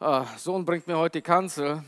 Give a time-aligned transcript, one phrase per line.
[0.00, 1.82] Ah, Sohn bringt mir heute die Kanzel.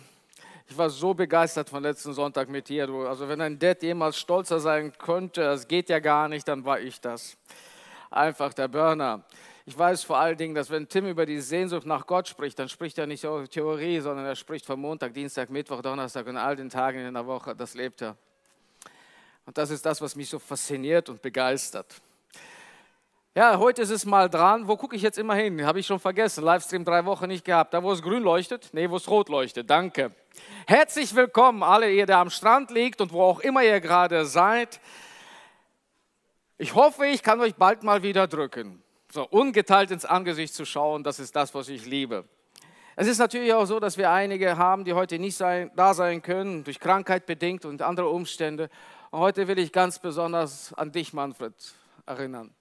[0.68, 2.88] Ich war so begeistert von letzten Sonntag mit dir.
[2.88, 3.06] Du.
[3.06, 6.80] Also wenn ein Dad jemals stolzer sein könnte, das geht ja gar nicht, dann war
[6.80, 7.36] ich das.
[8.10, 9.22] Einfach der Burner.
[9.64, 12.68] Ich weiß vor allen Dingen, dass wenn Tim über die Sehnsucht nach Gott spricht, dann
[12.68, 16.56] spricht er nicht über Theorie, sondern er spricht von Montag, Dienstag, Mittwoch, Donnerstag und all
[16.56, 17.54] den Tagen in der Woche.
[17.54, 18.16] Das lebt er.
[19.46, 22.02] Und das ist das, was mich so fasziniert und begeistert.
[23.36, 24.66] Ja, heute ist es mal dran.
[24.66, 25.64] Wo gucke ich jetzt immer hin?
[25.64, 26.42] Habe ich schon vergessen.
[26.42, 27.72] Livestream drei Wochen nicht gehabt.
[27.72, 28.70] Da, wo es grün leuchtet?
[28.72, 29.70] Nee, wo es rot leuchtet.
[29.70, 30.10] Danke.
[30.66, 34.80] Herzlich willkommen, alle ihr, der am Strand liegt und wo auch immer ihr gerade seid.
[36.58, 38.82] Ich hoffe, ich kann euch bald mal wieder drücken.
[39.12, 42.24] So ungeteilt ins Angesicht zu schauen, das ist das, was ich liebe.
[42.96, 46.20] Es ist natürlich auch so, dass wir einige haben, die heute nicht sein, da sein
[46.20, 48.70] können, durch Krankheit bedingt und andere Umstände.
[49.12, 51.54] Und heute will ich ganz besonders an dich, Manfred,
[52.06, 52.52] erinnern.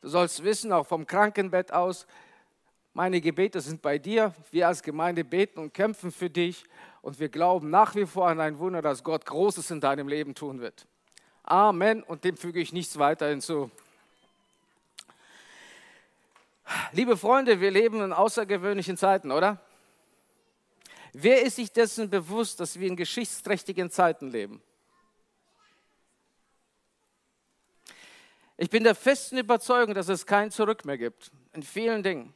[0.00, 2.06] Du sollst wissen, auch vom Krankenbett aus,
[2.96, 4.34] meine Gebete sind bei dir.
[4.50, 6.64] Wir als Gemeinde beten und kämpfen für dich.
[7.02, 10.34] Und wir glauben nach wie vor an ein Wunder, dass Gott Großes in deinem Leben
[10.34, 10.86] tun wird.
[11.42, 12.02] Amen.
[12.02, 13.70] Und dem füge ich nichts weiter hinzu.
[16.92, 19.60] Liebe Freunde, wir leben in außergewöhnlichen Zeiten, oder?
[21.12, 24.62] Wer ist sich dessen bewusst, dass wir in geschichtsträchtigen Zeiten leben?
[28.58, 32.34] Ich bin der festen Überzeugung, dass es kein Zurück mehr gibt in vielen Dingen.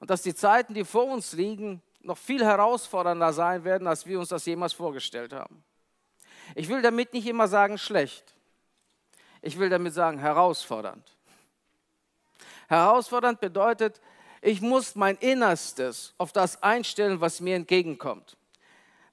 [0.00, 4.18] Und dass die Zeiten, die vor uns liegen, noch viel herausfordernder sein werden, als wir
[4.18, 5.62] uns das jemals vorgestellt haben.
[6.54, 8.34] Ich will damit nicht immer sagen schlecht.
[9.40, 11.16] Ich will damit sagen herausfordernd.
[12.68, 14.00] Herausfordernd bedeutet,
[14.40, 18.36] ich muss mein Innerstes auf das einstellen, was mir entgegenkommt.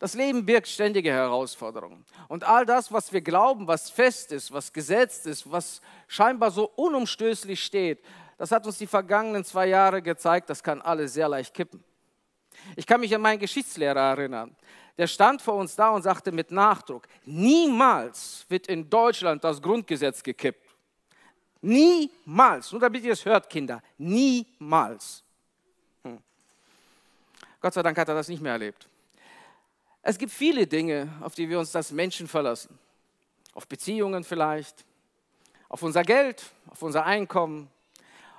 [0.02, 2.04] Das Leben birgt ständige Herausforderungen.
[2.28, 6.72] Und all das, was wir glauben, was fest ist, was gesetzt ist, was scheinbar so
[6.76, 8.04] unumstößlich steht,
[8.40, 11.84] das hat uns die vergangenen zwei Jahre gezeigt, das kann alles sehr leicht kippen.
[12.76, 14.56] Ich kann mich an meinen Geschichtslehrer erinnern.
[14.98, 20.24] Der stand vor uns da und sagte mit Nachdruck, niemals wird in Deutschland das Grundgesetz
[20.24, 20.68] gekippt.
[21.62, 22.72] Niemals.
[22.72, 23.84] Nur damit ihr es hört, Kinder.
[24.00, 25.24] Niemals.
[26.04, 26.18] Hm.
[27.60, 28.88] Gott sei Dank hat er das nicht mehr erlebt.
[30.04, 32.78] Es gibt viele Dinge, auf die wir uns als Menschen verlassen.
[33.54, 34.86] Auf Beziehungen vielleicht,
[35.70, 37.70] auf unser Geld, auf unser Einkommen,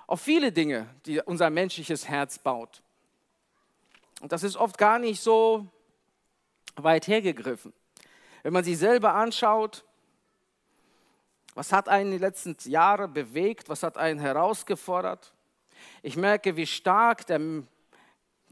[0.06, 2.82] auf viele Dinge, die unser menschliches Herz baut.
[4.20, 5.66] Und das ist oft gar nicht so
[6.76, 7.72] weit hergegriffen.
[8.42, 9.84] Wenn man sich selber anschaut,
[11.54, 15.32] was hat einen die letzten Jahre bewegt, was hat einen herausgefordert?
[16.02, 17.40] Ich merke, wie stark der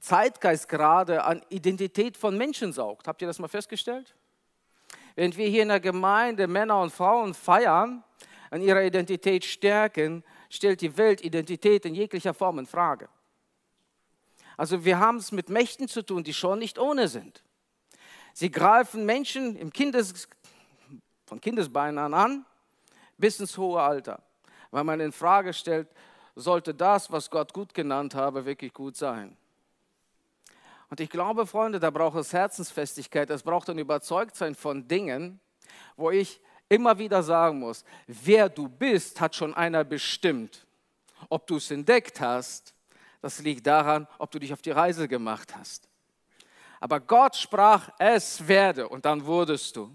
[0.00, 3.06] Zeitgeist gerade an Identität von Menschen saugt.
[3.06, 4.14] Habt ihr das mal festgestellt?
[5.14, 8.02] Während wir hier in der Gemeinde Männer und Frauen feiern,
[8.50, 13.08] an ihrer Identität stärken, stellt die Welt Identität in jeglicher Form in Frage.
[14.56, 17.42] Also wir haben es mit Mächten zu tun, die schon nicht ohne sind.
[18.34, 20.28] Sie greifen Menschen im Kindes,
[21.26, 22.44] von Kindesbeinen an
[23.16, 24.22] bis ins hohe Alter,
[24.70, 25.88] weil man in Frage stellt,
[26.34, 29.36] sollte das, was Gott gut genannt habe, wirklich gut sein.
[30.90, 35.40] Und ich glaube, Freunde, da braucht es Herzensfestigkeit, es braucht ein Überzeugtsein von Dingen,
[35.96, 40.66] wo ich immer wieder sagen muss, wer du bist, hat schon einer bestimmt.
[41.28, 42.74] Ob du es entdeckt hast,
[43.22, 45.88] das liegt daran, ob du dich auf die Reise gemacht hast.
[46.80, 49.94] Aber Gott sprach, es werde und dann wurdest du.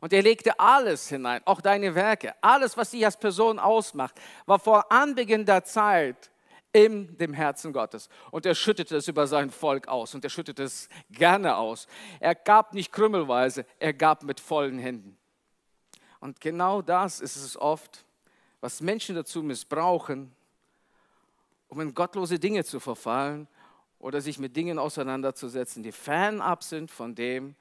[0.00, 4.14] Und er legte alles hinein, auch deine Werke, alles, was dich als Person ausmacht,
[4.44, 6.30] war vor Anbeginn der Zeit
[6.76, 8.10] in dem Herzen Gottes.
[8.30, 11.86] Und er schüttete es über sein Volk aus und er schüttete es gerne aus.
[12.20, 15.16] Er gab nicht krümmelweise, er gab mit vollen Händen.
[16.20, 18.04] Und genau das ist es oft,
[18.60, 20.30] was Menschen dazu missbrauchen,
[21.68, 23.48] um in gottlose Dinge zu verfallen
[23.98, 27.54] oder sich mit Dingen auseinanderzusetzen, die fernab sind von dem,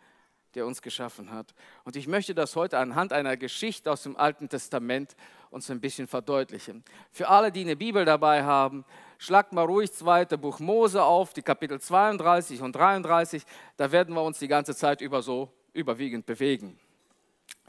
[0.56, 1.54] der uns geschaffen hat.
[1.86, 5.16] Und ich möchte das heute anhand einer Geschichte aus dem Alten Testament
[5.52, 6.84] uns ein bisschen verdeutlichen.
[7.12, 8.84] Für alle, die eine Bibel dabei haben,
[9.18, 13.44] schlagt mal ruhig zweite Buch Mose auf, die Kapitel 32 und 33.
[13.78, 16.80] Da werden wir uns die ganze Zeit über so überwiegend bewegen.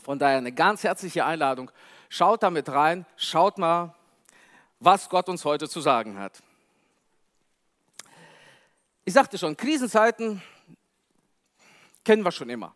[0.02, 1.70] Von daher eine ganz herzliche Einladung.
[2.08, 3.94] Schaut da mit rein, schaut mal,
[4.78, 6.42] was Gott uns heute zu sagen hat.
[9.04, 10.42] Ich sagte schon, Krisenzeiten
[12.04, 12.74] kennen wir schon immer.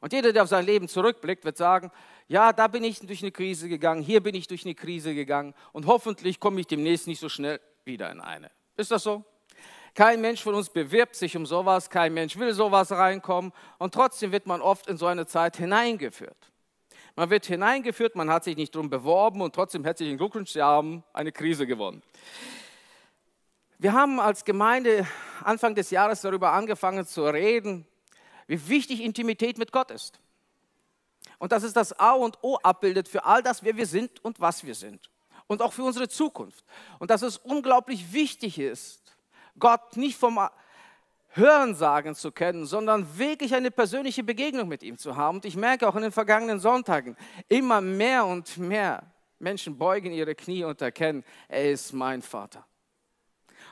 [0.00, 1.90] Und jeder, der auf sein Leben zurückblickt, wird sagen,
[2.26, 5.54] ja, da bin ich durch eine Krise gegangen, hier bin ich durch eine Krise gegangen
[5.72, 8.50] und hoffentlich komme ich demnächst nicht so schnell wieder in eine.
[8.76, 9.24] Ist das so?
[9.94, 14.32] Kein Mensch von uns bewirbt sich um sowas, kein Mensch will sowas reinkommen und trotzdem
[14.32, 16.50] wird man oft in so eine Zeit hineingeführt.
[17.14, 21.04] Man wird hineingeführt, man hat sich nicht darum beworben und trotzdem herzlichen Glückwunsch, Sie haben
[21.12, 22.02] eine Krise gewonnen.
[23.78, 25.06] Wir haben als Gemeinde
[25.44, 27.86] Anfang des Jahres darüber angefangen zu reden,
[28.46, 30.18] wie wichtig Intimität mit Gott ist.
[31.44, 34.40] Und dass es das A und O abbildet für all das, wer wir sind und
[34.40, 35.10] was wir sind.
[35.46, 36.64] Und auch für unsere Zukunft.
[36.98, 39.14] Und dass es unglaublich wichtig ist,
[39.58, 40.40] Gott nicht vom
[41.28, 45.36] Hören sagen zu können, sondern wirklich eine persönliche Begegnung mit ihm zu haben.
[45.36, 47.14] Und ich merke auch in den vergangenen Sonntagen,
[47.50, 49.02] immer mehr und mehr
[49.38, 52.64] Menschen beugen ihre Knie und erkennen, er ist mein Vater.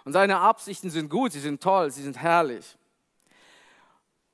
[0.04, 2.76] Und seine Absichten sind gut, sie sind toll, sie sind herrlich.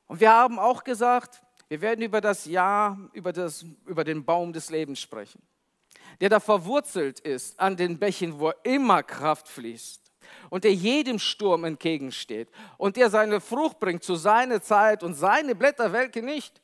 [0.09, 4.53] Und wir haben auch gesagt, wir werden über das Jahr, über, das, über den Baum
[4.53, 5.43] des Lebens sprechen,
[6.21, 10.09] der da verwurzelt ist an den Bächen, wo immer Kraft fließt
[10.51, 12.49] und der jedem Sturm entgegensteht
[12.79, 16.61] und der seine Frucht bringt zu seiner Zeit und seine Blätter welke nicht.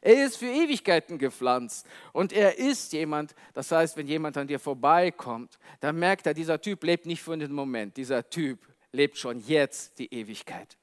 [0.00, 4.60] Er ist für Ewigkeiten gepflanzt und er ist jemand, das heißt, wenn jemand an dir
[4.60, 8.60] vorbeikommt, dann merkt er, dieser Typ lebt nicht für den Moment, dieser Typ
[8.92, 10.76] lebt schon jetzt die Ewigkeit.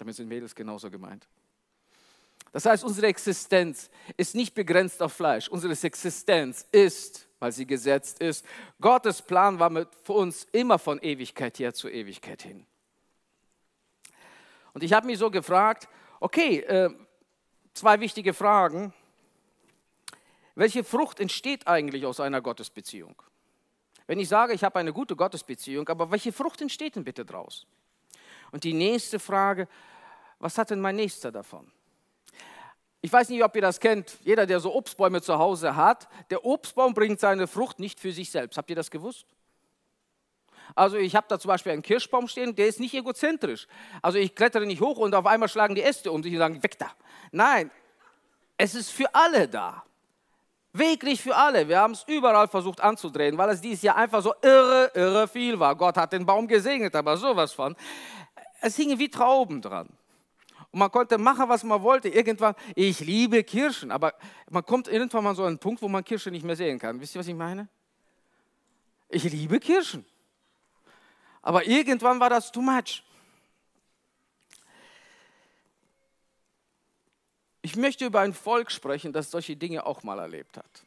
[0.00, 1.28] Damit sind Mädels genauso gemeint.
[2.52, 5.46] Das heißt, unsere Existenz ist nicht begrenzt auf Fleisch.
[5.46, 8.46] Unsere Existenz ist, weil sie gesetzt ist.
[8.80, 12.64] Gottes Plan war mit, für uns immer von Ewigkeit her zu Ewigkeit hin.
[14.72, 15.86] Und ich habe mich so gefragt,
[16.18, 16.88] okay, äh,
[17.74, 18.94] zwei wichtige Fragen.
[20.54, 23.22] Welche Frucht entsteht eigentlich aus einer Gottesbeziehung?
[24.06, 27.66] Wenn ich sage, ich habe eine gute Gottesbeziehung, aber welche Frucht entsteht denn bitte draus?
[28.52, 29.68] Und die nächste Frage,
[30.38, 31.70] was hat denn mein Nächster davon?
[33.02, 34.18] Ich weiß nicht, ob ihr das kennt.
[34.24, 38.30] Jeder, der so Obstbäume zu Hause hat, der Obstbaum bringt seine Frucht nicht für sich
[38.30, 38.58] selbst.
[38.58, 39.26] Habt ihr das gewusst?
[40.74, 43.66] Also ich habe da zum Beispiel einen Kirschbaum stehen, der ist nicht egozentrisch.
[44.02, 46.62] Also ich klettere nicht hoch und auf einmal schlagen die Äste um sich und sagen,
[46.62, 46.90] weg da.
[47.32, 47.70] Nein,
[48.56, 49.82] es ist für alle da.
[50.72, 51.66] Wirklich für alle.
[51.66, 55.58] Wir haben es überall versucht anzudrehen, weil es dieses Jahr einfach so irre, irre viel
[55.58, 55.74] war.
[55.74, 57.74] Gott hat den Baum gesegnet, aber sowas von.
[58.60, 59.88] Es hingen wie Trauben dran.
[60.70, 62.08] Und man konnte machen, was man wollte.
[62.08, 64.14] Irgendwann, ich liebe Kirschen, aber
[64.50, 67.00] man kommt irgendwann mal so an einen Punkt, wo man Kirschen nicht mehr sehen kann.
[67.00, 67.68] Wisst ihr, was ich meine?
[69.08, 70.04] Ich liebe Kirschen.
[71.42, 73.02] Aber irgendwann war das too much.
[77.62, 80.84] Ich möchte über ein Volk sprechen, das solche Dinge auch mal erlebt hat.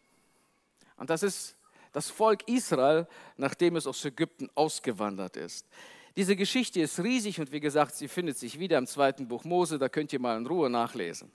[0.98, 1.56] Und das ist
[1.92, 5.68] das Volk Israel, nachdem es aus Ägypten ausgewandert ist.
[6.15, 9.80] Diese Geschichte ist riesig und wie gesagt, sie findet sich wieder im zweiten Buch Mose,
[9.80, 11.31] da könnt ihr mal in Ruhe nachlesen.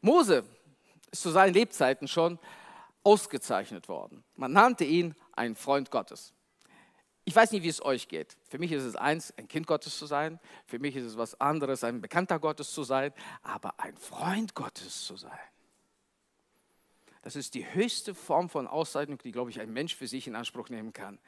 [0.00, 0.44] Mose
[1.10, 2.38] ist zu seinen Lebzeiten schon
[3.02, 4.24] ausgezeichnet worden.
[4.36, 6.32] Man nannte ihn ein Freund Gottes.
[7.26, 8.36] Ich weiß nicht, wie es euch geht.
[8.48, 10.38] Für mich ist es eins, ein Kind Gottes zu sein.
[10.66, 13.12] Für mich ist es was anderes, ein Bekannter Gottes zu sein.
[13.42, 15.38] Aber ein Freund Gottes zu sein,
[17.24, 20.36] das ist die höchste Form von Auszeichnung, die, glaube ich, ein Mensch für sich in
[20.36, 21.18] Anspruch nehmen kann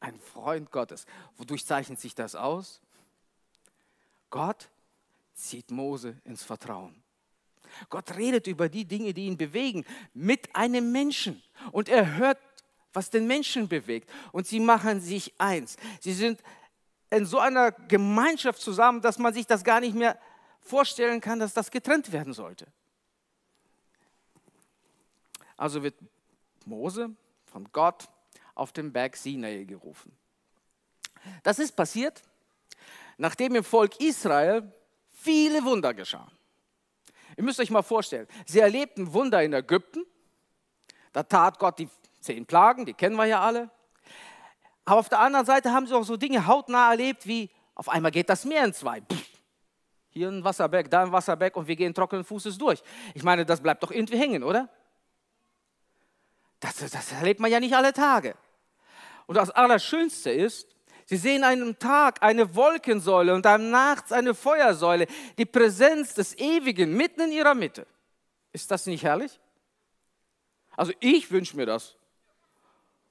[0.00, 1.06] ein Freund Gottes.
[1.36, 2.80] Wodurch zeichnet sich das aus?
[4.30, 4.68] Gott
[5.34, 7.02] zieht Mose ins Vertrauen.
[7.88, 11.42] Gott redet über die Dinge, die ihn bewegen, mit einem Menschen.
[11.72, 12.38] Und er hört,
[12.92, 14.10] was den Menschen bewegt.
[14.32, 15.76] Und sie machen sich eins.
[16.00, 16.42] Sie sind
[17.10, 20.18] in so einer Gemeinschaft zusammen, dass man sich das gar nicht mehr
[20.60, 22.66] vorstellen kann, dass das getrennt werden sollte.
[25.56, 25.94] Also wird
[26.64, 27.10] Mose
[27.44, 28.08] von Gott
[28.60, 30.12] auf den Berg Sinai gerufen.
[31.42, 32.22] Das ist passiert,
[33.16, 34.70] nachdem im Volk Israel
[35.10, 36.30] viele Wunder geschahen.
[37.36, 40.04] Ihr müsst euch mal vorstellen, sie erlebten Wunder in Ägypten,
[41.12, 41.88] da tat Gott die
[42.20, 43.70] zehn Plagen, die kennen wir ja alle.
[44.84, 48.10] Aber auf der anderen Seite haben sie auch so Dinge hautnah erlebt, wie auf einmal
[48.10, 49.00] geht das Meer in zwei.
[49.00, 49.26] Pff,
[50.10, 52.82] hier ein Wasserberg, da ein Wasserberg und wir gehen trockenen Fußes durch.
[53.14, 54.68] Ich meine, das bleibt doch irgendwie hängen, oder?
[56.58, 58.36] Das, das erlebt man ja nicht alle Tage.
[59.30, 60.66] Und das Allerschönste ist,
[61.06, 65.06] Sie sehen einen Tag eine Wolkensäule und dann nachts eine Feuersäule,
[65.38, 67.86] die Präsenz des Ewigen mitten in ihrer Mitte.
[68.52, 69.38] Ist das nicht herrlich?
[70.76, 71.94] Also ich wünsche mir das.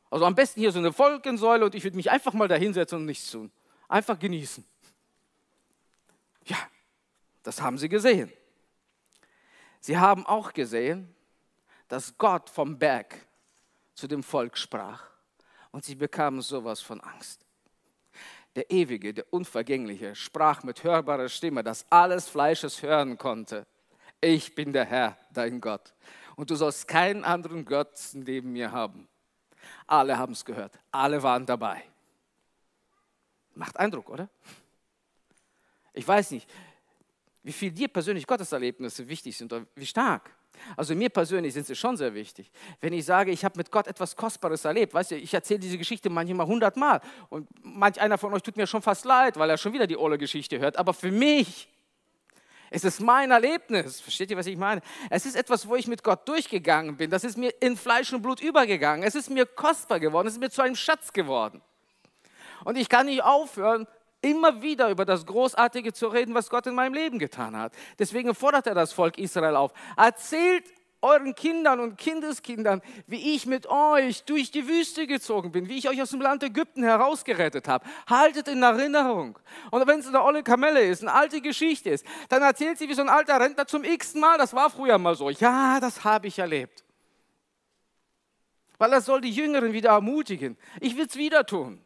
[0.10, 2.98] Also am besten hier so eine Wolkensäule und ich würde mich einfach mal da hinsetzen
[2.98, 3.50] und nichts tun.
[3.88, 4.66] Einfach genießen.
[6.44, 6.58] Ja,
[7.44, 8.30] das haben sie gesehen.
[9.80, 11.16] Sie haben auch gesehen,
[11.88, 13.16] dass Gott vom Berg
[13.96, 15.09] zu dem Volk sprach
[15.72, 17.46] und sie bekamen sowas von Angst.
[18.56, 23.68] Der Ewige, der Unvergängliche, sprach mit hörbarer Stimme, dass alles Fleisch es hören konnte.
[24.22, 25.94] Ich bin der Herr, dein Gott.
[26.36, 29.08] Und du sollst keinen anderen Götzen neben mir haben.
[29.88, 30.80] Alle haben es gehört.
[30.92, 31.84] Alle waren dabei.
[33.54, 34.30] Macht Eindruck, oder?
[35.94, 36.50] Ich weiß nicht,
[37.44, 40.36] wie viel dir persönlich Gotteserlebnisse wichtig sind oder wie stark.
[40.78, 42.52] Also mir persönlich sind sie schon sehr wichtig.
[42.82, 45.78] Wenn ich sage, ich habe mit Gott etwas Kostbares erlebt, weißt du, ich erzähle diese
[45.78, 49.58] Geschichte manchmal hundertmal und manch einer von euch tut mir schon fast leid, weil er
[49.58, 50.78] schon wieder die olle Geschichte hört.
[50.78, 51.68] Aber für mich
[52.72, 54.00] es ist mein Erlebnis.
[54.00, 54.82] Versteht ihr, was ich meine?
[55.10, 57.10] Es ist etwas, wo ich mit Gott durchgegangen bin.
[57.10, 59.04] Das ist mir in Fleisch und Blut übergegangen.
[59.04, 60.28] Es ist mir kostbar geworden.
[60.28, 61.62] Es ist mir zu einem Schatz geworden.
[62.64, 63.88] Und ich kann nicht aufhören,
[64.22, 67.74] immer wieder über das Großartige zu reden, was Gott in meinem Leben getan hat.
[67.98, 69.72] Deswegen fordert er das Volk Israel auf.
[69.96, 70.66] Erzählt
[71.02, 75.88] euren Kindern und Kindeskindern, wie ich mit euch durch die Wüste gezogen bin, wie ich
[75.88, 77.86] euch aus dem Land Ägypten herausgerettet habe.
[78.10, 79.40] Haltet in Erinnerung.
[79.72, 82.94] Und wenn es eine olle Kamelle ist, eine alte Geschichte ist, dann erzählt sie wie
[82.94, 85.30] so ein alter Rentner zum x-ten Mal, das war früher mal so.
[85.30, 86.84] Ja, das habe ich erlebt.
[88.78, 90.58] Weil das soll die Jüngeren wieder ermutigen.
[90.80, 91.82] Ich will es wieder tun.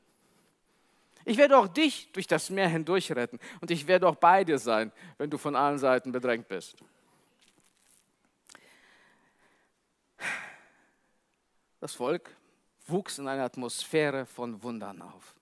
[1.26, 4.60] Ich werde auch dich durch das Meer hindurch retten und ich werde auch bei dir
[4.60, 6.78] sein, wenn du von allen Seiten bedrängt bist.
[11.80, 12.30] Das Volk
[12.88, 15.36] wuchs in einer Atmosphäre von Wundern auf.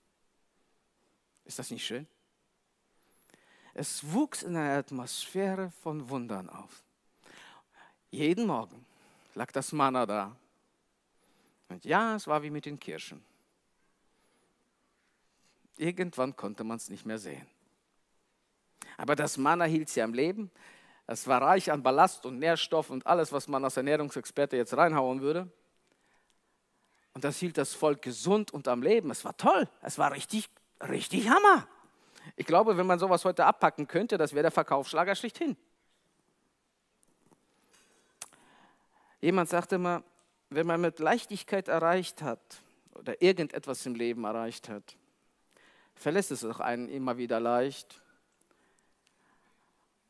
[1.44, 2.06] Ist das nicht schön?
[3.74, 6.82] Es wuchs in einer Atmosphäre von Wundern auf.
[8.10, 8.84] Jeden Morgen
[9.34, 10.36] lag das Manna da.
[11.68, 13.24] Und ja, es war wie mit den Kirschen.
[15.82, 17.44] Irgendwann konnte man es nicht mehr sehen.
[18.96, 20.48] Aber das Manna hielt sie am Leben.
[21.08, 25.22] Es war reich an Ballast und Nährstoff und alles, was man als Ernährungsexperte jetzt reinhauen
[25.22, 25.50] würde.
[27.14, 29.10] Und das hielt das Volk gesund und am Leben.
[29.10, 29.68] Es war toll.
[29.82, 30.48] Es war richtig,
[30.88, 31.66] richtig Hammer.
[32.36, 35.56] Ich glaube, wenn man sowas heute abpacken könnte, das wäre der Verkaufsschlager schlichthin.
[39.20, 40.04] Jemand sagte mal,
[40.48, 42.62] wenn man mit Leichtigkeit erreicht hat
[42.94, 44.96] oder irgendetwas im Leben erreicht hat,
[46.02, 48.02] verlässt es auch einen immer wieder leicht.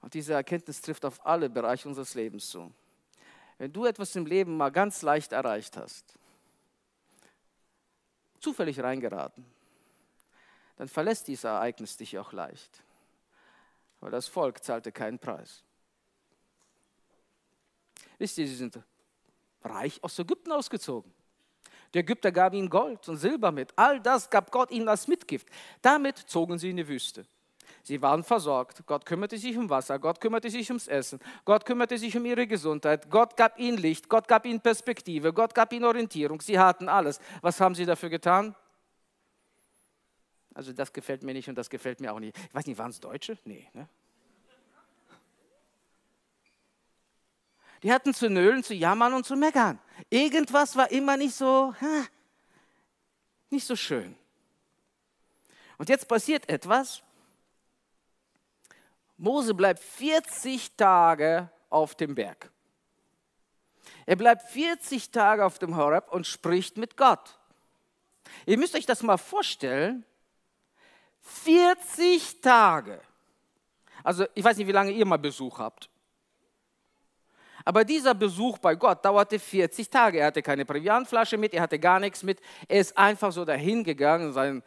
[0.01, 2.73] Und diese Erkenntnis trifft auf alle Bereiche unseres Lebens zu.
[3.59, 6.19] Wenn du etwas im Leben mal ganz leicht erreicht hast,
[8.41, 9.45] zufällig reingeraten,
[10.77, 12.83] dann verlässt dieses Ereignis dich auch leicht.
[14.01, 15.63] Weil das Volk zahlte keinen Preis.
[18.19, 18.81] Wisst ihr, sie sind
[19.63, 21.13] reich aus Ägypten ausgezogen.
[21.95, 23.73] Der Ägypter gab ihnen Gold und Silber mit.
[23.77, 25.49] All das gab Gott ihnen als Mitgift.
[25.83, 27.27] Damit zogen sie in die Wüste.
[27.83, 28.85] Sie waren versorgt.
[28.87, 29.99] Gott kümmerte sich um Wasser.
[29.99, 31.19] Gott kümmerte sich ums Essen.
[31.45, 33.11] Gott kümmerte sich um ihre Gesundheit.
[33.11, 34.09] Gott gab ihnen Licht.
[34.09, 35.33] Gott gab ihnen Perspektive.
[35.33, 36.41] Gott gab ihnen Orientierung.
[36.41, 37.21] Sie hatten alles.
[37.41, 38.55] Was haben sie dafür getan?
[40.55, 42.37] Also das gefällt mir nicht und das gefällt mir auch nicht.
[42.37, 43.39] Ich weiß nicht, waren es Deutsche?
[43.45, 43.69] Nee.
[43.73, 43.89] Ne?
[47.83, 49.79] Die hatten zu nölen, zu jammern und zu meckern.
[50.09, 51.75] Irgendwas war immer nicht so,
[53.51, 54.17] nicht so schön.
[55.79, 57.03] Und jetzt passiert etwas,
[59.17, 62.51] Mose bleibt 40 Tage auf dem Berg.
[64.07, 67.39] Er bleibt 40 Tage auf dem Horeb und spricht mit Gott.
[68.47, 70.05] Ihr müsst euch das mal vorstellen.
[71.21, 73.01] 40 Tage.
[74.03, 75.89] Also ich weiß nicht, wie lange ihr mal Besuch habt.
[77.65, 80.19] Aber dieser Besuch bei Gott dauerte 40 Tage.
[80.19, 82.41] Er hatte keine Proviantflasche mit, er hatte gar nichts mit.
[82.69, 84.33] Er ist einfach so dahin gegangen.
[84.33, 84.63] Sein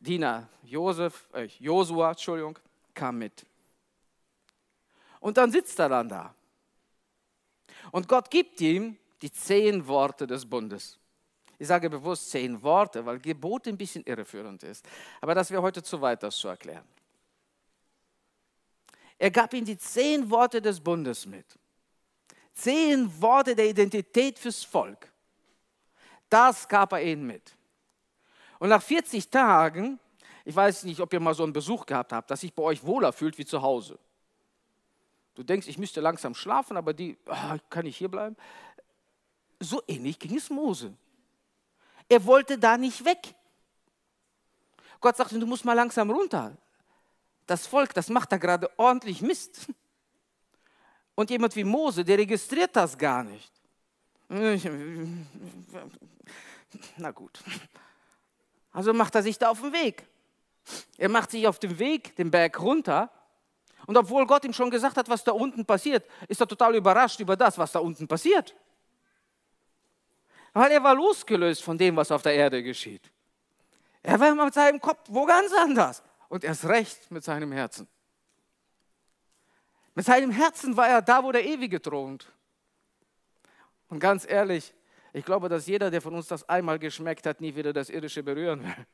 [0.00, 2.58] Diener Josef, äh, Josua, Entschuldigung,
[2.94, 3.46] kam mit.
[5.20, 6.34] Und dann sitzt er dann da.
[7.90, 10.98] Und Gott gibt ihm die zehn Worte des Bundes.
[11.58, 14.86] Ich sage bewusst zehn Worte, weil Gebot ein bisschen irreführend ist.
[15.20, 16.84] Aber das wäre heute zu weit, das zu erklären.
[19.18, 21.46] Er gab ihm die zehn Worte des Bundes mit.
[22.54, 25.12] Zehn Worte der Identität fürs Volk.
[26.30, 27.54] Das gab er ihnen mit.
[28.58, 29.98] Und nach 40 Tagen,
[30.44, 32.84] ich weiß nicht, ob ihr mal so einen Besuch gehabt habt, dass sich bei euch
[32.84, 33.98] wohler fühlt wie zu Hause.
[35.34, 38.36] Du denkst, ich müsste langsam schlafen, aber die, oh, kann ich hier bleiben?
[39.58, 40.94] So ähnlich ging es Mose.
[42.08, 43.34] Er wollte da nicht weg.
[45.00, 46.56] Gott sagte, du musst mal langsam runter.
[47.46, 49.66] Das Volk, das macht da gerade ordentlich Mist.
[51.14, 53.52] Und jemand wie Mose, der registriert das gar nicht.
[56.96, 57.40] Na gut.
[58.72, 60.06] Also macht er sich da auf den Weg.
[60.98, 63.10] Er macht sich auf den Weg den Berg runter
[63.86, 67.20] und obwohl Gott ihm schon gesagt hat, was da unten passiert, ist er total überrascht
[67.20, 68.54] über das, was da unten passiert.
[70.52, 73.10] Weil er war losgelöst von dem, was auf der Erde geschieht.
[74.02, 77.88] Er war mit seinem Kopf wo ganz anders und erst recht mit seinem Herzen.
[79.94, 82.32] Mit seinem Herzen war er da, wo der Ewige thront.
[83.88, 84.74] Und ganz ehrlich,
[85.12, 88.22] ich glaube, dass jeder, der von uns das einmal geschmeckt hat, nie wieder das Irdische
[88.22, 88.86] berühren will.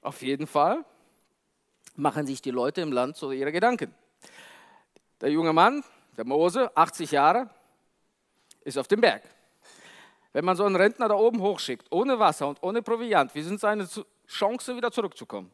[0.00, 0.84] Auf jeden Fall
[1.96, 3.94] machen sich die Leute im Land so ihre Gedanken.
[5.20, 5.84] Der junge Mann,
[6.16, 7.50] der Mose, 80 Jahre,
[8.62, 9.22] ist auf dem Berg.
[10.32, 13.60] Wenn man so einen Rentner da oben hochschickt, ohne Wasser und ohne Proviant, wie sind
[13.60, 13.88] seine
[14.26, 15.50] Chancen, wieder zurückzukommen?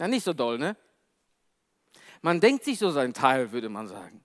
[0.00, 0.76] Ja, nicht so doll, ne?
[2.22, 4.24] Man denkt sich so seinen Teil, würde man sagen.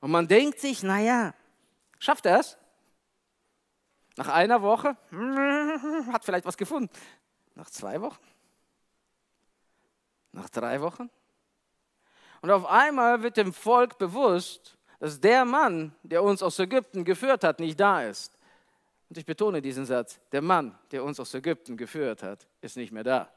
[0.00, 1.34] Und man denkt sich, naja,
[1.98, 2.56] schafft er es?
[4.16, 4.96] Nach einer Woche
[6.12, 6.88] hat vielleicht was gefunden.
[7.56, 8.22] Nach zwei Wochen?
[10.30, 11.10] Nach drei Wochen?
[12.40, 17.42] Und auf einmal wird dem Volk bewusst, dass der Mann, der uns aus Ägypten geführt
[17.42, 18.38] hat, nicht da ist.
[19.08, 22.92] Und ich betone diesen Satz, der Mann, der uns aus Ägypten geführt hat, ist nicht
[22.92, 23.32] mehr da.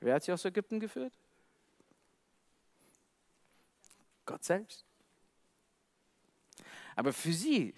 [0.00, 1.12] Wer hat sie aus Ägypten geführt?
[4.24, 4.84] Gott selbst.
[6.94, 7.74] Aber für sie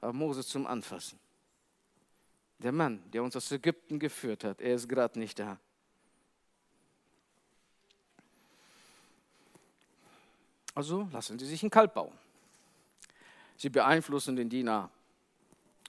[0.00, 1.18] war Moses zum Anfassen.
[2.58, 5.58] Der Mann, der uns aus Ägypten geführt hat, er ist gerade nicht da.
[10.74, 12.16] Also lassen Sie sich ein Kalb bauen.
[13.56, 14.90] Sie beeinflussen den Diener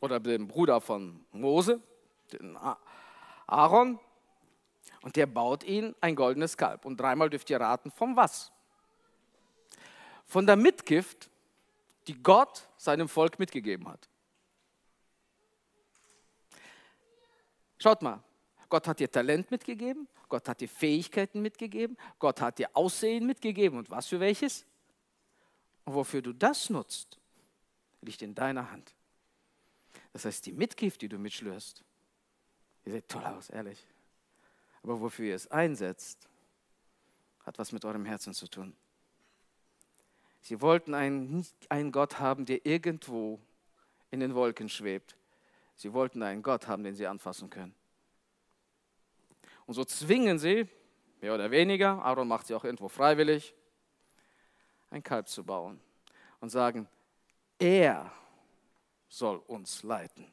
[0.01, 1.79] oder den Bruder von Mose,
[2.31, 2.57] den
[3.45, 3.99] Aaron,
[5.01, 6.85] und der baut ihnen ein goldenes Kalb.
[6.85, 8.51] Und dreimal dürft ihr raten, von was?
[10.25, 11.29] Von der Mitgift,
[12.07, 14.09] die Gott seinem Volk mitgegeben hat.
[17.77, 18.21] Schaut mal,
[18.67, 23.79] Gott hat dir Talent mitgegeben, Gott hat dir Fähigkeiten mitgegeben, Gott hat dir Aussehen mitgegeben.
[23.79, 24.65] Und was für welches?
[25.85, 27.17] Und wofür du das nutzt,
[28.01, 28.93] liegt in deiner Hand.
[30.13, 31.83] Das heißt, die Mitgift, die du mitschlürst,
[32.85, 33.85] ihr seht toll aus, ehrlich.
[34.83, 36.27] Aber wofür ihr es einsetzt,
[37.45, 38.75] hat was mit eurem Herzen zu tun.
[40.41, 43.39] Sie wollten einen, einen Gott haben, der irgendwo
[44.11, 45.15] in den Wolken schwebt.
[45.75, 47.75] Sie wollten einen Gott haben, den sie anfassen können.
[49.65, 50.67] Und so zwingen sie,
[51.21, 53.53] mehr oder weniger, Aaron macht sie auch irgendwo freiwillig,
[54.89, 55.79] ein Kalb zu bauen
[56.39, 56.87] und sagen,
[57.59, 58.11] er
[59.07, 60.25] soll uns leiten.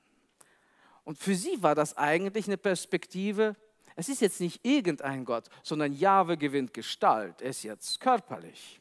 [1.04, 3.56] Und für sie war das eigentlich eine Perspektive,
[3.96, 7.40] es ist jetzt nicht irgendein Gott, sondern Jahwe gewinnt Gestalt.
[7.40, 8.80] Er ist jetzt körperlich.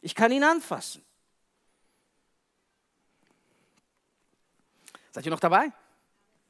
[0.00, 1.04] Ich kann ihn anfassen.
[5.12, 5.72] Seid ihr noch dabei?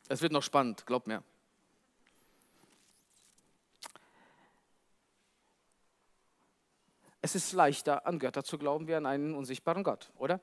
[0.08, 1.22] Es wird noch spannend, glaubt mir.
[7.20, 10.40] Es ist leichter, an Götter zu glauben, wie an einen unsichtbaren Gott, oder?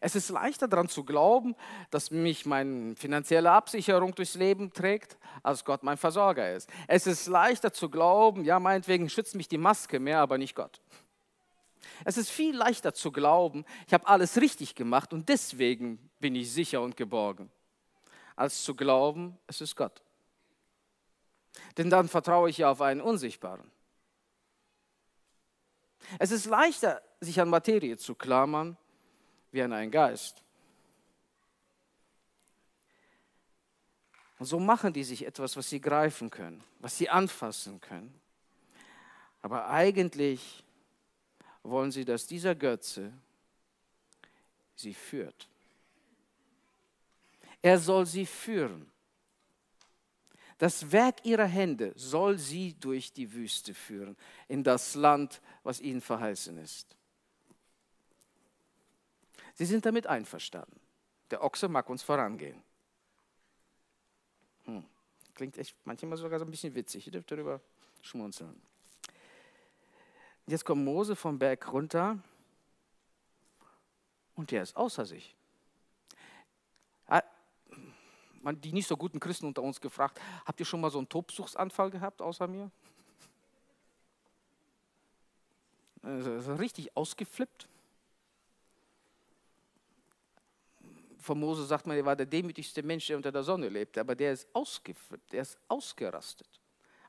[0.00, 1.54] Es ist leichter daran zu glauben,
[1.90, 6.70] dass mich meine finanzielle Absicherung durchs Leben trägt, als Gott mein Versorger ist.
[6.88, 10.80] Es ist leichter zu glauben, ja, meinetwegen schützt mich die Maske mehr, aber nicht Gott.
[12.04, 16.52] Es ist viel leichter zu glauben, ich habe alles richtig gemacht und deswegen bin ich
[16.52, 17.50] sicher und geborgen,
[18.34, 20.02] als zu glauben, es ist Gott.
[21.76, 23.70] Denn dann vertraue ich ja auf einen Unsichtbaren.
[26.18, 28.76] Es ist leichter, sich an Materie zu klammern,
[29.52, 30.42] wie an einen Geist.
[34.38, 38.12] Und so machen die sich etwas, was sie greifen können, was sie anfassen können.
[39.40, 40.64] Aber eigentlich
[41.62, 43.12] wollen sie, dass dieser Götze
[44.74, 45.48] sie führt.
[47.60, 48.90] Er soll sie führen.
[50.58, 54.16] Das Werk ihrer Hände soll sie durch die Wüste führen,
[54.48, 56.96] in das Land, was ihnen verheißen ist.
[59.54, 60.80] Sie sind damit einverstanden.
[61.30, 62.62] Der Ochse mag uns vorangehen.
[64.64, 64.84] Hm.
[65.34, 67.06] Klingt echt manchmal sogar so ein bisschen witzig.
[67.06, 67.60] Ihr dürft darüber
[68.02, 68.60] schmunzeln.
[70.46, 72.18] Jetzt kommt Mose vom Berg runter
[74.34, 75.34] und der ist außer sich.
[78.42, 81.08] Man, die nicht so guten Christen unter uns gefragt, habt ihr schon mal so einen
[81.08, 82.70] Tobsuchtsanfall gehabt außer mir?
[86.02, 87.68] Also, richtig ausgeflippt.
[91.22, 94.14] Von Mose sagt man, er war der demütigste Mensch, der unter der Sonne lebte, aber
[94.14, 96.48] der ist ausgeflippt, der ist ausgerastet.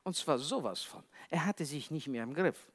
[0.02, 1.02] Und zwar sowas von.
[1.30, 2.70] Er hatte sich nicht mehr im Griff.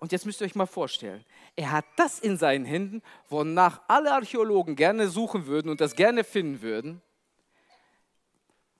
[0.00, 1.24] Und jetzt müsst ihr euch mal vorstellen,
[1.56, 6.24] er hat das in seinen Händen, wonach alle Archäologen gerne suchen würden und das gerne
[6.24, 7.02] finden würden.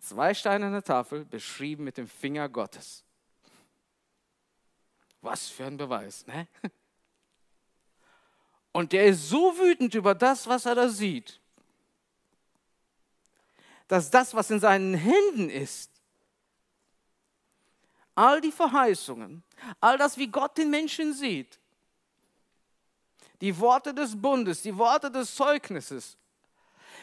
[0.00, 3.05] Zwei Steine an der Tafel, beschrieben mit dem Finger Gottes.
[5.22, 6.46] Was für ein Beweis, ne?
[8.74, 11.38] Und der ist so wütend über das, was er da sieht,
[13.87, 15.92] dass das, was in seinen Händen ist,
[18.16, 19.44] all die Verheißungen,
[19.80, 21.60] all das, wie Gott den Menschen sieht,
[23.40, 26.16] die Worte des Bundes, die Worte des Zeugnisses,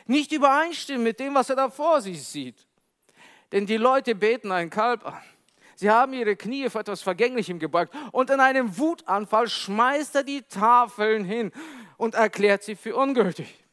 [0.07, 2.67] nicht übereinstimmen mit dem, was er da vor sich sieht.
[3.53, 5.23] Denn die Leute beten ein Kalb an.
[5.81, 7.91] Sie haben ihre Knie vor etwas Vergänglichem gebeugt.
[8.11, 11.51] Und in einem Wutanfall schmeißt er die Tafeln hin
[11.97, 13.65] und erklärt sie für ungültig.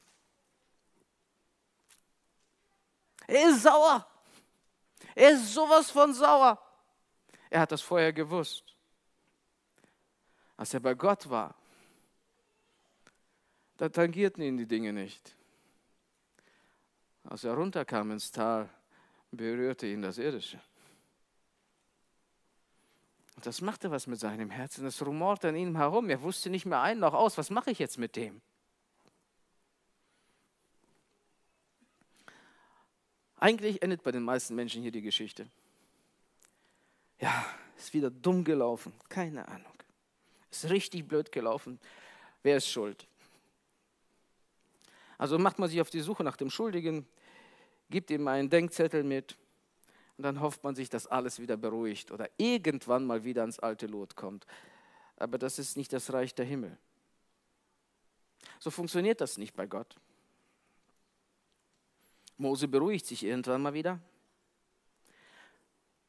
[3.26, 4.06] Er ist sauer.
[5.14, 6.58] Er ist sowas von sauer.
[7.50, 8.64] Er hat das vorher gewusst.
[10.56, 11.54] Als er bei Gott war,
[13.76, 15.36] da tangierten ihn die Dinge nicht.
[17.24, 18.66] Als er runterkam ins Tal,
[19.30, 20.58] berührte ihn das Irdische.
[23.38, 24.84] Und das machte was mit seinem Herzen.
[24.84, 26.10] Es rumorte an ihm herum.
[26.10, 27.38] Er wusste nicht mehr ein noch aus.
[27.38, 28.40] Was mache ich jetzt mit dem?
[33.36, 35.46] Eigentlich endet bei den meisten Menschen hier die Geschichte.
[37.20, 37.46] Ja,
[37.76, 38.92] ist wieder dumm gelaufen.
[39.08, 39.74] Keine Ahnung.
[40.50, 41.78] Ist richtig blöd gelaufen.
[42.42, 43.06] Wer ist schuld?
[45.16, 47.06] Also macht man sich auf die Suche nach dem Schuldigen,
[47.88, 49.36] gibt ihm einen Denkzettel mit
[50.18, 53.86] und dann hofft man sich, dass alles wieder beruhigt oder irgendwann mal wieder ans alte
[53.86, 54.46] Lot kommt.
[55.16, 56.76] Aber das ist nicht das Reich der Himmel.
[58.58, 59.96] So funktioniert das nicht bei Gott.
[62.36, 64.00] Mose beruhigt sich irgendwann mal wieder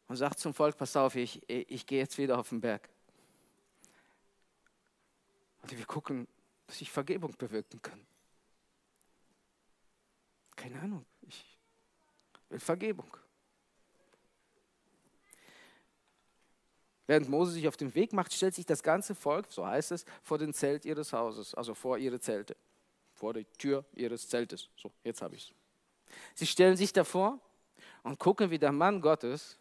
[0.08, 2.89] und sagt zum Volk, pass auf, ich, ich gehe jetzt wieder auf den Berg.
[5.62, 6.28] Und wir gucken,
[6.65, 8.04] dass ich Vergebung bewirken kann.
[10.56, 11.45] Keine Ahnung, ich
[12.50, 13.15] will Vergebung.
[17.10, 20.06] Während Mose sich auf den Weg macht, stellt sich das ganze Volk, so heißt es,
[20.22, 22.56] vor den Zelt ihres Hauses, also vor ihre Zelte,
[23.15, 24.69] vor die Tür ihres Zeltes.
[24.78, 25.54] So, jetzt habe ich es.
[26.36, 27.39] Sie stellen sich davor
[28.04, 29.58] und gucken, wie der Mann Gottes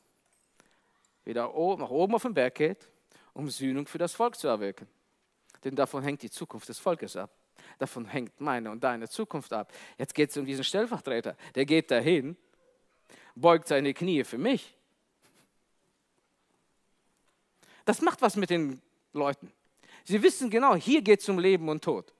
[1.25, 2.87] wieder nach oben auf den Berg geht,
[3.33, 4.87] um Sühnung für das Volk zu erwirken.
[5.65, 7.35] Denn davon hängt die Zukunft des Volkes ab.
[7.79, 9.73] Davon hängt meine und deine Zukunft ab.
[9.97, 11.35] Jetzt geht es um diesen Stellvertreter.
[11.55, 12.37] Der geht dahin,
[13.35, 14.78] beugt seine Knie für mich.
[17.88, 18.83] Das macht was mit den
[19.14, 19.51] Leuten.
[20.05, 22.12] Sie wissen genau, hier geht es um Leben und Tod.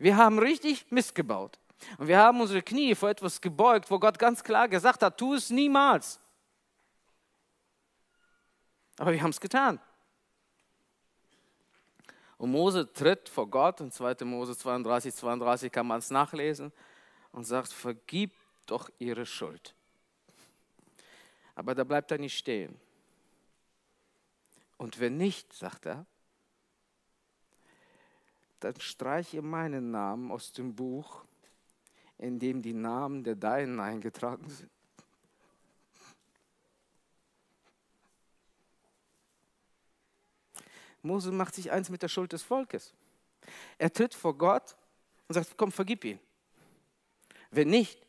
[0.00, 1.60] Wir haben richtig Mist gebaut.
[1.96, 5.34] Und wir haben unsere Knie vor etwas gebeugt, wo Gott ganz klar gesagt hat, tu
[5.34, 6.18] es niemals.
[8.98, 9.78] Aber wir haben es getan.
[12.36, 14.24] Und Mose tritt vor Gott, in 2.
[14.24, 16.72] Mose 32, 32 kann man es nachlesen,
[17.30, 18.32] und sagt, vergib
[18.66, 19.72] doch ihre Schuld.
[21.54, 22.76] Aber da bleibt er nicht stehen.
[24.78, 26.06] Und wenn nicht, sagt er,
[28.60, 31.26] dann streiche meinen Namen aus dem Buch
[32.18, 34.70] in dem die Namen der Deinen eingetragen sind.
[41.02, 42.92] Mose macht sich eins mit der Schuld des Volkes.
[43.78, 44.76] Er tritt vor Gott
[45.28, 46.18] und sagt, komm, vergib ihn.
[47.50, 48.04] Wenn nicht,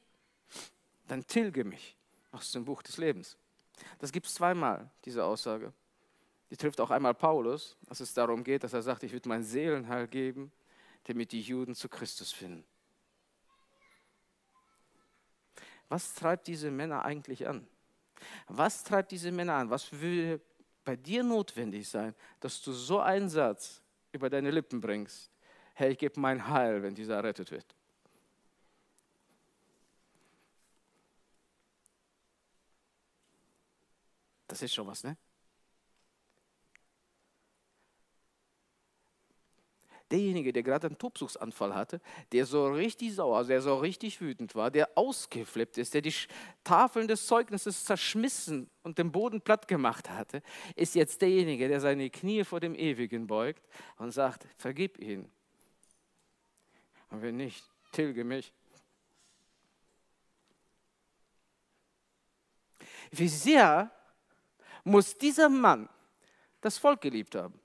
[1.08, 1.96] dann tilge mich
[2.32, 3.38] aus dem Buch des Lebens.
[4.00, 5.74] Das gibt es zweimal, diese Aussage.
[6.50, 9.44] Die trifft auch einmal Paulus, als es darum geht, dass er sagt, ich würde mein
[9.44, 10.52] Seelenheil geben,
[11.04, 12.66] damit die Juden zu Christus finden.
[15.90, 17.68] was treibt diese Männer eigentlich an?
[18.48, 19.70] Was treibt diese Männer an?
[19.70, 20.42] Was will
[20.84, 23.82] bei dir notwendig sein, dass du so einen Satz
[24.12, 25.32] über deine Lippen bringst?
[25.76, 27.76] Herr, ich gebe mein Heil, wenn dieser errettet wird.
[34.48, 35.18] Das ist schon was, ne?
[40.12, 44.72] Derjenige, der gerade einen Tobsuchsanfall hatte, der so richtig sauer, der so richtig wütend war,
[44.72, 46.14] der ausgeflippt ist, der die
[46.64, 50.42] Tafeln des Zeugnisses zerschmissen und den Boden platt gemacht hatte,
[50.76, 53.68] ist jetzt derjenige, der seine Knie vor dem Ewigen beugt
[53.98, 55.30] und sagt, vergib ihn.
[57.10, 58.54] Und wenn nicht, tilge mich.
[63.12, 63.92] Wie sehr
[64.84, 65.90] muss dieser Mann
[66.62, 67.60] das Volk geliebt haben?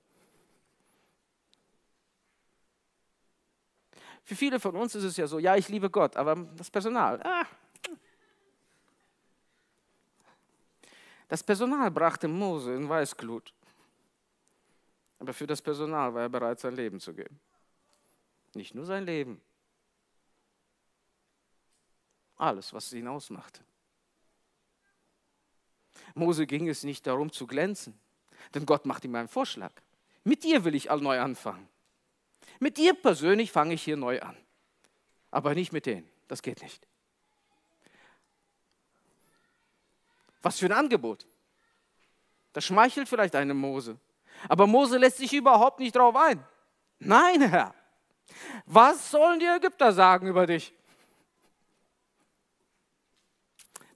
[4.25, 7.21] Für viele von uns ist es ja so, ja, ich liebe Gott, aber das Personal,
[7.23, 7.47] ah.
[11.29, 13.55] Das Personal brachte Mose in Weißglut.
[15.19, 17.41] Aber für das Personal war er bereit, sein Leben zu geben.
[18.55, 19.41] Nicht nur sein Leben.
[22.37, 23.63] Alles, was ihn ausmachte.
[26.15, 27.99] Mose ging es nicht darum zu glänzen,
[28.55, 29.73] denn Gott macht ihm einen Vorschlag.
[30.25, 31.69] Mit dir will ich all neu anfangen.
[32.63, 34.37] Mit dir persönlich fange ich hier neu an.
[35.33, 36.09] Aber nicht mit denen.
[36.29, 36.87] Das geht nicht.
[40.43, 41.27] Was für ein Angebot.
[42.53, 43.99] Das schmeichelt vielleicht einem Mose.
[44.49, 46.47] Aber Mose lässt sich überhaupt nicht drauf ein.
[47.01, 47.75] Nein, Herr.
[48.67, 50.73] Was sollen die Ägypter sagen über dich?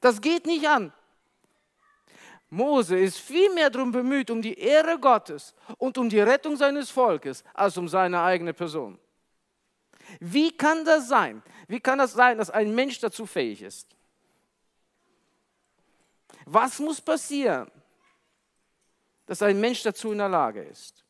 [0.01, 0.93] Das geht nicht an.
[2.49, 6.91] Mose ist viel mehr darum bemüht, um die Ehre Gottes und um die Rettung seines
[6.91, 8.99] Volkes, als um seine eigene Person.
[10.21, 11.43] Wie kann das sein?
[11.67, 13.89] Wie kann das sein, dass ein Mensch dazu fähig ist?
[16.45, 17.71] Was muss passieren,
[19.27, 21.05] dass ein Mensch dazu in der Lage ist?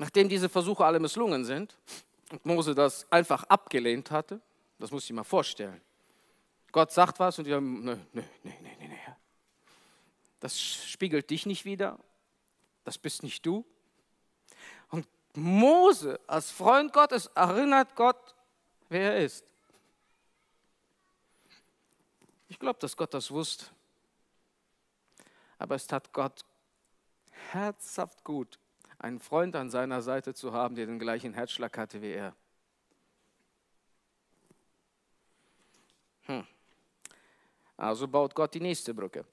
[0.00, 1.76] Nachdem diese Versuche alle misslungen sind
[2.30, 4.40] und Mose das einfach abgelehnt hatte,
[4.78, 5.80] das muss ich mal vorstellen.
[6.72, 8.94] Gott sagt was und haben, nö, nö, nö, nö, nö.
[10.40, 11.98] Das spiegelt dich nicht wieder,
[12.84, 13.64] das bist nicht du.
[14.90, 18.34] Und Mose als Freund Gottes erinnert Gott,
[18.88, 19.44] wer er ist.
[22.48, 23.66] Ich glaube, dass Gott das wusste.
[25.58, 26.44] Aber es tat Gott
[27.50, 28.58] herzhaft gut,
[28.98, 32.34] einen Freund an seiner Seite zu haben, der den gleichen Herzschlag hatte wie er.
[36.28, 36.46] Hm.
[37.76, 39.24] Also baut Gott die nächste Brücke.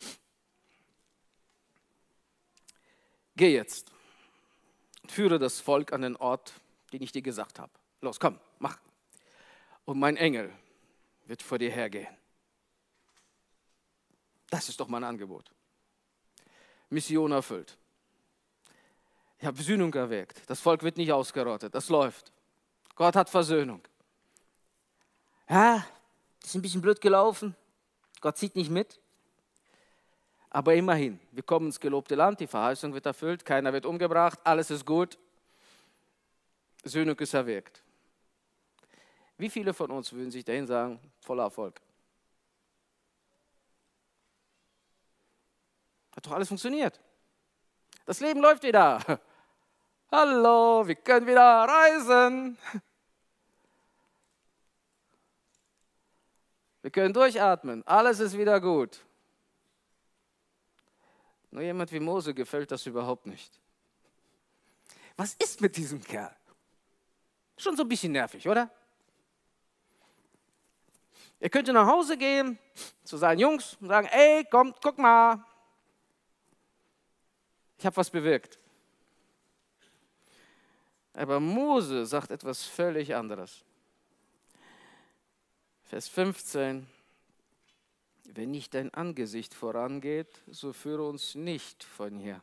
[3.35, 3.91] Geh jetzt
[5.11, 6.53] führe das Volk an den Ort,
[6.91, 7.71] den ich dir gesagt habe.
[8.01, 8.79] Los, komm, mach.
[9.85, 10.51] Und mein Engel
[11.25, 12.15] wird vor dir hergehen.
[14.49, 15.51] Das ist doch mein Angebot.
[16.89, 17.77] Mission erfüllt.
[19.39, 20.49] Ich habe Versöhnung erweckt.
[20.49, 21.73] Das Volk wird nicht ausgerottet.
[21.73, 22.31] Das läuft.
[22.95, 23.81] Gott hat Versöhnung.
[25.49, 25.85] Ja,
[26.45, 27.55] das ist ein bisschen blöd gelaufen.
[28.21, 28.99] Gott zieht nicht mit.
[30.51, 34.69] Aber immerhin, wir kommen ins gelobte Land, die Verheißung wird erfüllt, keiner wird umgebracht, alles
[34.69, 35.17] ist gut.
[36.83, 37.81] Söhnung ist erwirkt.
[39.39, 41.81] Wie viele von uns würden sich dahin sagen, voller Erfolg?
[46.15, 47.01] Hat doch alles funktioniert.
[48.05, 49.01] Das Leben läuft wieder.
[50.11, 52.55] Hallo, wir können wieder reisen.
[56.85, 57.81] Wir können durchatmen.
[57.87, 59.03] Alles ist wieder gut.
[61.49, 63.59] Nur jemand wie Mose gefällt das überhaupt nicht.
[65.17, 66.35] Was ist mit diesem Kerl?
[67.57, 68.69] Schon so ein bisschen nervig, oder?
[71.39, 72.59] Er könnte nach Hause gehen
[73.03, 75.43] zu seinen Jungs und sagen, ey, kommt, guck mal,
[77.79, 78.59] ich habe was bewirkt.
[81.13, 83.65] Aber Mose sagt etwas völlig anderes.
[85.85, 86.87] Vers 15.
[88.25, 92.41] Wenn nicht dein Angesicht vorangeht, so führe uns nicht von hier.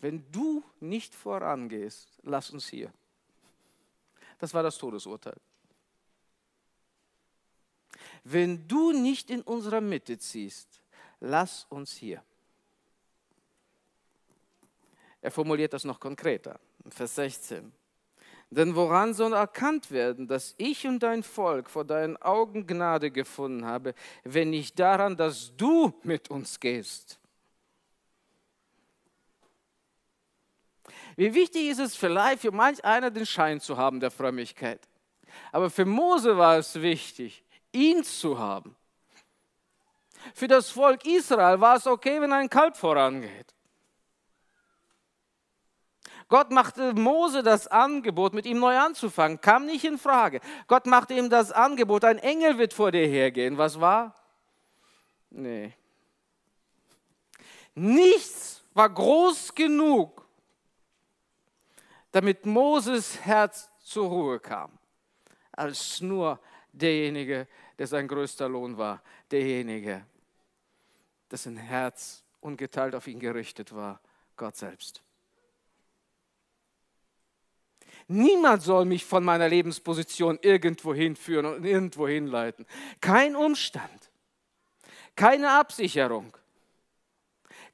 [0.00, 2.92] Wenn du nicht vorangehst, lass uns hier.
[4.38, 5.36] Das war das Todesurteil.
[8.22, 10.82] Wenn du nicht in unserer Mitte ziehst,
[11.20, 12.22] lass uns hier.
[15.20, 16.60] Er formuliert das noch konkreter.
[16.90, 17.72] Vers 16.
[18.50, 23.66] Denn woran soll erkannt werden, dass ich und dein Volk vor deinen Augen Gnade gefunden
[23.66, 27.18] habe, wenn nicht daran, dass du mit uns gehst?
[31.16, 34.80] Wie wichtig ist es vielleicht für manch einer den Schein zu haben der Frömmigkeit.
[35.52, 38.76] Aber für Mose war es wichtig, ihn zu haben.
[40.34, 43.54] Für das Volk Israel war es okay, wenn ein Kalb vorangeht.
[46.28, 50.40] Gott machte Mose das Angebot, mit ihm neu anzufangen, kam nicht in Frage.
[50.66, 53.56] Gott machte ihm das Angebot, ein Engel wird vor dir hergehen.
[53.56, 54.14] Was war?
[55.30, 55.72] Nee.
[57.74, 60.26] Nichts war groß genug,
[62.12, 64.72] damit Moses Herz zur Ruhe kam,
[65.52, 66.38] als nur
[66.72, 67.46] derjenige,
[67.78, 70.04] der sein größter Lohn war, derjenige,
[71.30, 74.00] dessen Herz ungeteilt auf ihn gerichtet war,
[74.36, 75.02] Gott selbst.
[78.10, 82.66] Niemand soll mich von meiner Lebensposition irgendwo hinführen und irgendwo hinleiten.
[83.02, 84.10] Kein Umstand,
[85.14, 86.34] keine Absicherung,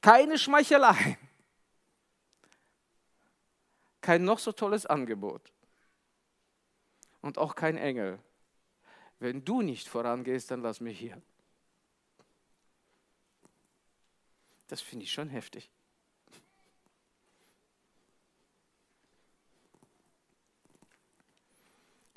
[0.01, 1.17] keine Schmeichelei,
[4.01, 5.41] kein noch so tolles Angebot
[7.21, 8.19] und auch kein Engel.
[9.19, 11.21] Wenn du nicht vorangehst, dann lass mich hier.
[14.67, 15.69] Das finde ich schon heftig.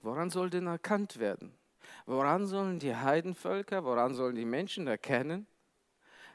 [0.03, 1.53] Woran soll denn erkannt werden?
[2.07, 5.47] Woran sollen die Heidenvölker, woran sollen die Menschen erkennen,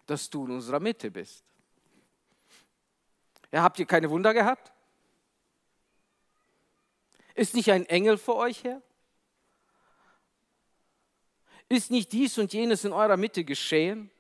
[0.06, 1.44] dass du in unserer Mitte bist?
[3.52, 4.72] Ja, habt ihr keine Wunder gehabt?
[7.36, 8.82] Ist nicht ein Engel vor euch her?
[11.70, 14.12] Ist nicht dies und jenes in eurer Mitte geschehen?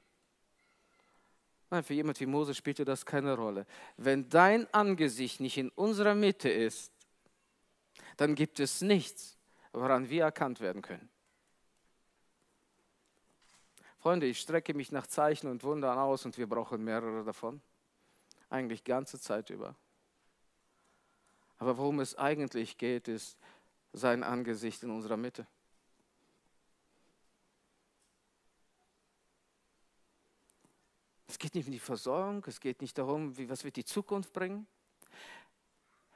[1.69, 3.65] Nein, für jemand wie Mose spielte das keine Rolle.
[3.97, 6.91] Wenn dein Angesicht nicht in unserer Mitte ist,
[8.17, 9.32] dann gibt es nichts,
[9.73, 11.09] woran wir erkannt werden können.
[13.99, 17.61] Freunde, ich strecke mich nach Zeichen und Wundern aus und wir brauchen mehrere davon.
[18.49, 19.75] Eigentlich ganze Zeit über.
[21.57, 23.37] Aber worum es eigentlich geht, ist
[23.93, 25.47] sein Angesicht in unserer Mitte.
[31.27, 34.33] Es geht nicht um die Versorgung, es geht nicht darum, wie, was wird die Zukunft
[34.33, 34.67] bringen.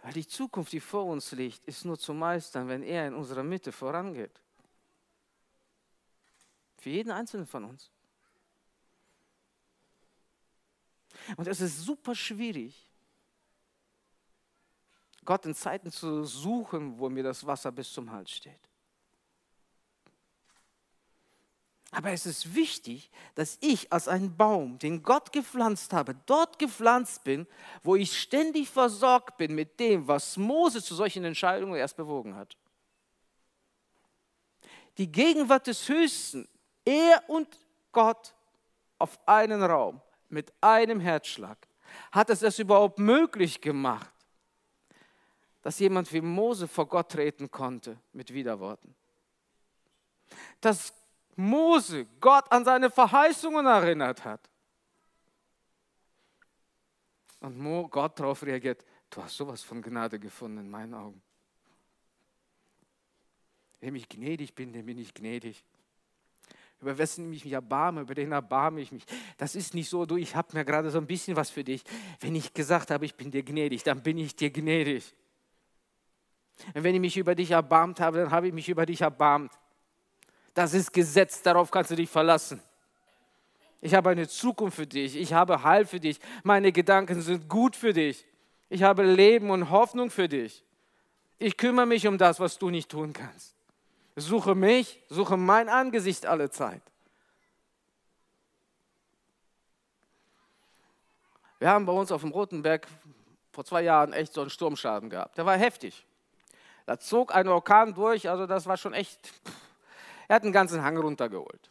[0.07, 3.43] Weil die Zukunft, die vor uns liegt, ist nur zu meistern, wenn er in unserer
[3.43, 4.39] Mitte vorangeht.
[6.77, 7.91] Für jeden Einzelnen von uns.
[11.35, 12.87] Und es ist super schwierig,
[15.25, 18.61] Gott in Zeiten zu suchen, wo mir das Wasser bis zum Hals steht.
[21.91, 27.23] Aber es ist wichtig, dass ich als ein Baum, den Gott gepflanzt habe, dort gepflanzt
[27.23, 27.47] bin,
[27.82, 32.58] wo ich ständig versorgt bin mit dem, was Mose zu solchen Entscheidungen erst bewogen hat.
[34.97, 36.47] Die Gegenwart des Höchsten,
[36.84, 37.47] er und
[37.91, 38.34] Gott
[39.00, 41.58] auf einen Raum mit einem Herzschlag,
[42.12, 44.12] hat es es überhaupt möglich gemacht,
[45.62, 48.93] dass jemand wie Mose vor Gott treten konnte mit Widerworten.
[50.60, 50.93] Dass
[51.38, 54.50] Mose Gott an seine Verheißungen erinnert hat.
[57.39, 61.21] Und Gott darauf reagiert, du hast sowas von Gnade gefunden in meinen Augen.
[63.80, 65.63] Wenn ich gnädig bin, dann bin ich gnädig.
[66.82, 69.04] Über wessen ich mich erbarme, über den erbarme ich mich.
[69.38, 71.84] Das ist nicht so, du, ich habe mir gerade so ein bisschen was für dich.
[72.19, 75.13] Wenn ich gesagt habe, ich bin dir gnädig, dann bin ich dir gnädig.
[76.73, 79.52] Und wenn ich mich über dich erbarmt habe, dann habe ich mich über dich erbarmt.
[80.57, 82.59] Das ist Gesetz, darauf kannst du dich verlassen.
[83.79, 85.15] Ich habe eine Zukunft für dich.
[85.15, 86.19] Ich habe Heil für dich.
[86.41, 88.25] Meine Gedanken sind gut für dich.
[88.67, 90.65] Ich habe Leben und Hoffnung für dich.
[91.37, 93.53] Ich kümmere mich um das, was du nicht tun kannst.
[94.15, 96.81] Suche mich, suche mein Angesicht alle Zeit.
[101.59, 102.87] Wir haben bei uns auf dem Roten Berg
[103.51, 105.37] vor zwei Jahren echt so einen Sturmschaden gehabt.
[105.37, 106.03] Der war heftig.
[106.87, 109.19] Da zog ein Orkan durch, also das war schon echt.
[110.27, 111.69] Er hat einen ganzen Hang runtergeholt.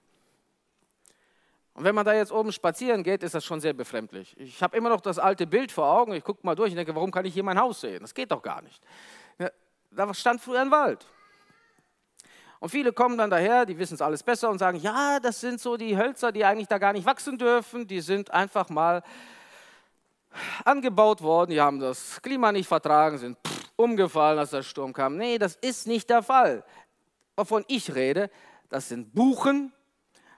[1.75, 4.35] Und wenn man da jetzt oben spazieren geht, ist das schon sehr befremdlich.
[4.39, 6.15] Ich habe immer noch das alte Bild vor Augen.
[6.15, 8.01] Ich gucke mal durch und denke, warum kann ich hier mein Haus sehen?
[8.01, 8.83] Das geht doch gar nicht.
[9.91, 11.07] Da stand früher ein Wald.
[12.61, 15.61] Und viele kommen dann daher, die wissen es alles besser und sagen, ja, das sind
[15.61, 17.87] so die Hölzer, die eigentlich da gar nicht wachsen dürfen.
[17.87, 19.03] Die sind einfach mal
[20.65, 23.39] angebaut worden, die haben das Klima nicht vertragen, sind
[23.77, 25.19] umgefallen, als der Sturm kam.
[25.19, 26.65] Nee, das ist nicht der Fall.
[27.37, 28.31] Wovon ich rede,
[28.69, 29.73] das sind Buchen,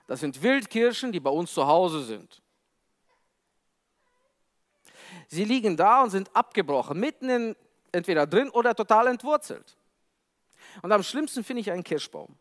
[0.07, 2.41] das sind Wildkirschen, die bei uns zu Hause sind.
[5.27, 7.55] Sie liegen da und sind abgebrochen, mitten in,
[7.91, 9.77] entweder drin oder total entwurzelt.
[10.81, 12.35] Und am schlimmsten finde ich einen Kirschbaum.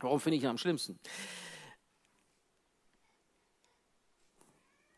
[0.00, 0.98] Warum finde ich ihn am schlimmsten?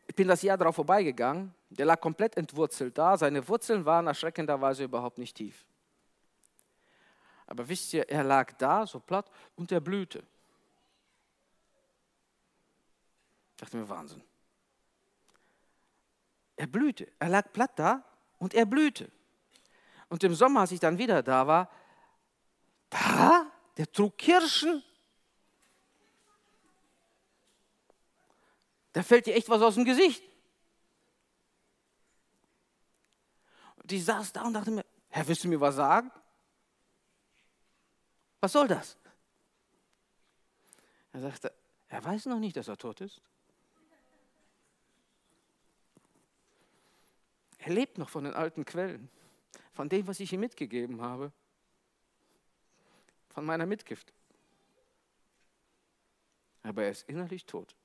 [0.07, 3.17] Ich bin das Jahr darauf vorbeigegangen der lag komplett entwurzelt da.
[3.17, 5.65] Seine Wurzeln waren erschreckenderweise überhaupt nicht tief.
[7.49, 10.19] Aber wisst ihr, er lag da, so platt, und er blühte.
[13.51, 14.21] Ich dachte mir, Wahnsinn.
[16.55, 17.11] Er blühte.
[17.17, 18.05] Er lag platt da
[18.37, 19.11] und er blühte.
[20.09, 21.71] Und im Sommer, als ich dann wieder da war,
[22.91, 24.83] da, der trug Kirschen.
[28.93, 30.23] Da fällt dir echt was aus dem Gesicht.
[33.89, 36.11] die saß da und dachte mir, Herr, willst du mir was sagen?
[38.41, 38.97] Was soll das?
[41.11, 41.53] Er sagte,
[41.89, 43.21] er weiß noch nicht, dass er tot ist.
[47.57, 49.09] Er lebt noch von den alten Quellen,
[49.73, 51.31] von dem, was ich ihm mitgegeben habe,
[53.29, 54.13] von meiner Mitgift.
[56.63, 57.75] Aber er ist innerlich tot.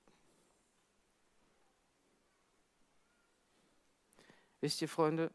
[4.60, 5.30] Wisst ihr, Freunde,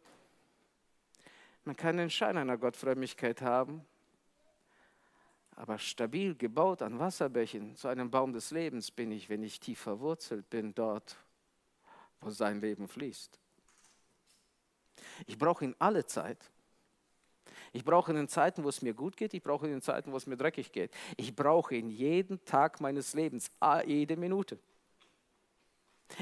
[1.63, 3.85] man kann den Schein einer Gottfrömmigkeit haben,
[5.59, 9.79] aber stabil gebaut an Wasserbächen zu einem Baum des Lebens bin ich, wenn ich tief
[9.79, 11.17] verwurzelt bin dort,
[12.21, 13.37] wo sein Leben fließt.
[15.27, 16.37] Ich brauche ihn alle Zeit.
[17.73, 19.33] Ich brauche ihn in Zeiten, wo es mir gut geht.
[19.33, 20.91] Ich brauche ihn in Zeiten, wo es mir dreckig geht.
[21.17, 23.51] Ich brauche ihn jeden Tag meines Lebens,
[23.85, 24.57] jede Minute.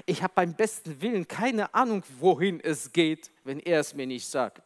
[0.07, 4.27] Ich habe beim besten Willen keine Ahnung, wohin es geht, wenn er es mir nicht
[4.27, 4.63] sagt.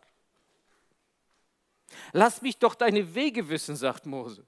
[2.13, 4.45] Lass mich doch deine Wege wissen, sagt Mose.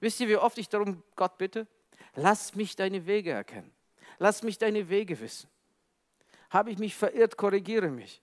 [0.00, 1.66] Wisst ihr, wie oft ich darum Gott bitte?
[2.14, 3.72] Lass mich deine Wege erkennen.
[4.18, 5.48] Lass mich deine Wege wissen.
[6.50, 8.22] Habe ich mich verirrt, korrigiere mich.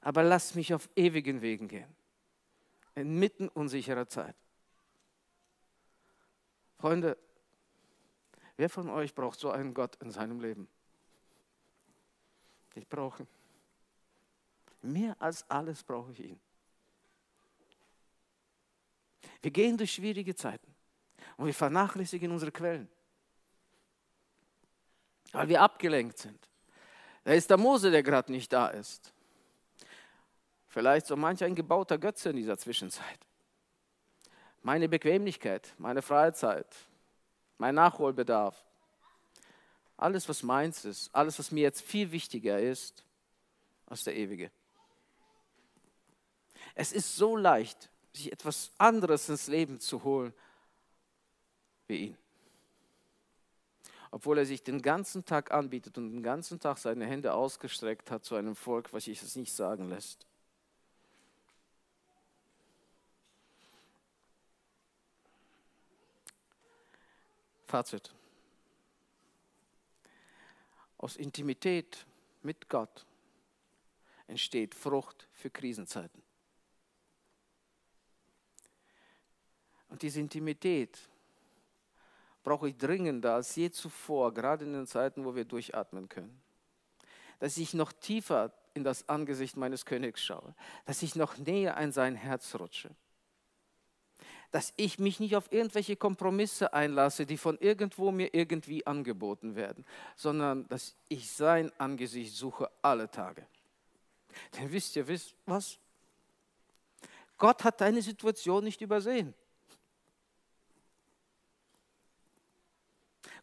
[0.00, 1.94] aber lass mich auf ewigen Wegen gehen,
[2.94, 4.34] inmitten unsicherer Zeit.
[6.78, 7.18] Freunde,
[8.56, 10.68] wer von euch braucht so einen Gott in seinem Leben?
[12.74, 13.28] Ich brauche ihn.
[14.82, 16.40] Mehr als alles brauche ich ihn.
[19.42, 20.77] Wir gehen durch schwierige Zeiten
[21.38, 22.88] und wir vernachlässigen unsere Quellen,
[25.32, 26.48] weil wir abgelenkt sind.
[27.24, 29.12] Da ist der Mose, der gerade nicht da ist.
[30.66, 33.18] Vielleicht so manch ein gebauter Götze in dieser Zwischenzeit.
[34.62, 36.66] Meine Bequemlichkeit, meine Freizeit,
[37.56, 38.64] mein Nachholbedarf,
[39.96, 43.04] alles, was meins ist, alles, was mir jetzt viel wichtiger ist
[43.86, 44.50] als der Ewige.
[46.74, 50.34] Es ist so leicht, sich etwas anderes ins Leben zu holen
[51.88, 52.18] wie ihn.
[54.10, 58.24] Obwohl er sich den ganzen Tag anbietet und den ganzen Tag seine Hände ausgestreckt hat
[58.24, 60.26] zu einem Volk, was sich es nicht sagen lässt.
[67.66, 68.14] Fazit.
[70.96, 72.06] Aus Intimität
[72.42, 73.04] mit Gott
[74.26, 76.22] entsteht Frucht für Krisenzeiten.
[79.90, 80.98] Und diese Intimität
[82.48, 86.40] brauche ich dringender als je zuvor, gerade in den Zeiten, wo wir durchatmen können.
[87.40, 90.54] Dass ich noch tiefer in das Angesicht meines Königs schaue,
[90.86, 92.88] dass ich noch näher an sein Herz rutsche,
[94.50, 99.84] dass ich mich nicht auf irgendwelche Kompromisse einlasse, die von irgendwo mir irgendwie angeboten werden,
[100.16, 103.46] sondern dass ich sein Angesicht suche alle Tage.
[104.56, 105.78] Denn wisst ihr, wisst was?
[107.36, 109.34] Gott hat deine Situation nicht übersehen.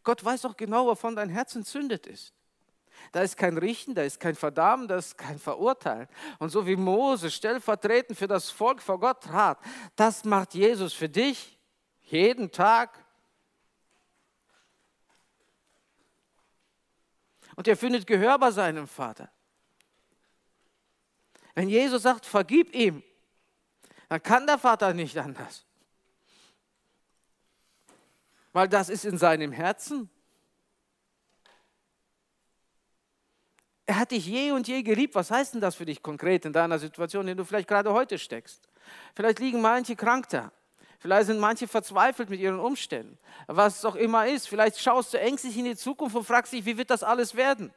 [0.06, 2.32] Gott weiß auch genau, wovon dein Herz entzündet ist.
[3.10, 6.06] Da ist kein Richten, da ist kein Verdammen, da ist kein Verurteilen.
[6.38, 9.58] Und so wie Mose stellvertretend für das Volk vor Gott trat,
[9.96, 11.58] das macht Jesus für dich
[12.02, 13.04] jeden Tag.
[17.56, 19.28] Und er findet Gehör bei seinem Vater.
[21.56, 23.02] Wenn Jesus sagt, vergib ihm,
[24.08, 25.66] dann kann der Vater nicht anders
[28.56, 30.08] weil das ist in seinem Herzen.
[33.84, 35.14] Er hat dich je und je geliebt.
[35.14, 37.92] Was heißt denn das für dich konkret in deiner Situation, in der du vielleicht gerade
[37.92, 38.66] heute steckst?
[39.14, 40.52] Vielleicht liegen manche krank da.
[41.00, 43.18] Vielleicht sind manche verzweifelt mit ihren Umständen.
[43.46, 44.48] Was es auch immer ist.
[44.48, 47.74] Vielleicht schaust du ängstlich in die Zukunft und fragst dich, wie wird das alles werden?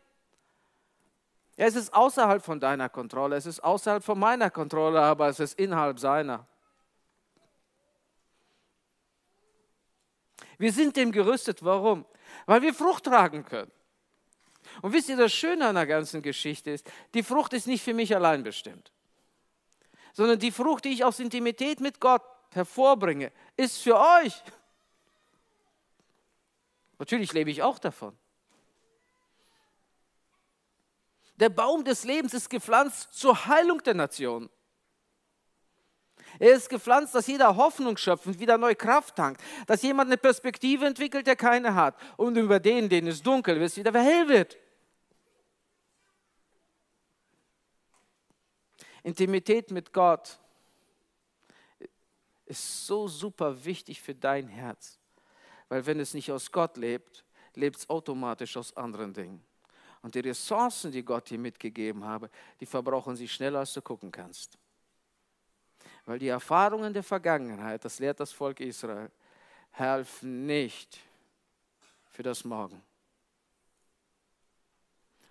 [1.58, 5.42] Ja, es ist außerhalb von deiner Kontrolle, es ist außerhalb von meiner Kontrolle, aber es
[5.42, 6.48] ist innerhalb seiner.
[10.60, 11.64] Wir sind dem gerüstet.
[11.64, 12.06] Warum?
[12.46, 13.72] Weil wir Frucht tragen können.
[14.82, 17.94] Und wisst ihr, das Schöne an der ganzen Geschichte ist, die Frucht ist nicht für
[17.94, 18.92] mich allein bestimmt,
[20.14, 24.44] sondern die Frucht, die ich aus Intimität mit Gott hervorbringe, ist für euch.
[27.00, 28.16] Natürlich lebe ich auch davon.
[31.38, 34.50] Der Baum des Lebens ist gepflanzt zur Heilung der Nationen.
[36.40, 39.42] Er ist gepflanzt, dass jeder Hoffnung schöpft und wieder neue Kraft tankt.
[39.68, 41.96] Dass jemand eine Perspektive entwickelt, der keine hat.
[42.16, 44.58] Und über den, denen es dunkel ist, wieder hell wird.
[49.04, 50.40] Intimität mit Gott
[52.46, 54.98] ist so super wichtig für dein Herz.
[55.68, 57.26] Weil wenn es nicht aus Gott lebt,
[57.56, 59.44] lebt es automatisch aus anderen Dingen.
[60.02, 62.30] Und die Ressourcen, die Gott dir mitgegeben habe,
[62.60, 64.59] die verbrauchen sie schneller, als du gucken kannst.
[66.10, 69.12] Weil die Erfahrungen der Vergangenheit, das lehrt das Volk Israel,
[69.70, 71.00] helfen nicht
[72.10, 72.82] für das Morgen.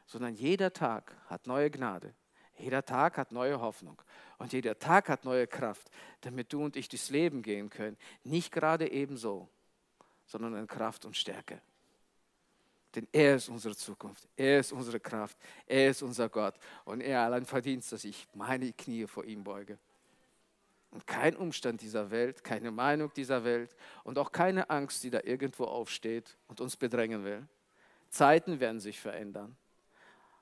[0.07, 2.15] Sondern jeder Tag hat neue Gnade.
[2.59, 4.01] Jeder Tag hat neue Hoffnung.
[4.39, 7.97] Und jeder Tag hat neue Kraft, damit du und ich durchs Leben gehen können.
[8.23, 9.49] Nicht gerade ebenso,
[10.27, 11.61] sondern in Kraft und Stärke.
[12.95, 16.55] Denn er ist unsere Zukunft, er ist unsere Kraft, er ist unser Gott.
[16.85, 19.77] Und er allein verdient, dass ich meine Knie vor ihm beuge.
[20.91, 25.21] Und kein Umstand dieser Welt, keine Meinung dieser Welt und auch keine Angst, die da
[25.23, 27.47] irgendwo aufsteht und uns bedrängen will.
[28.09, 29.55] Zeiten werden sich verändern,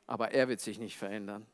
[0.06, 1.46] aber er wird sich nicht verändern.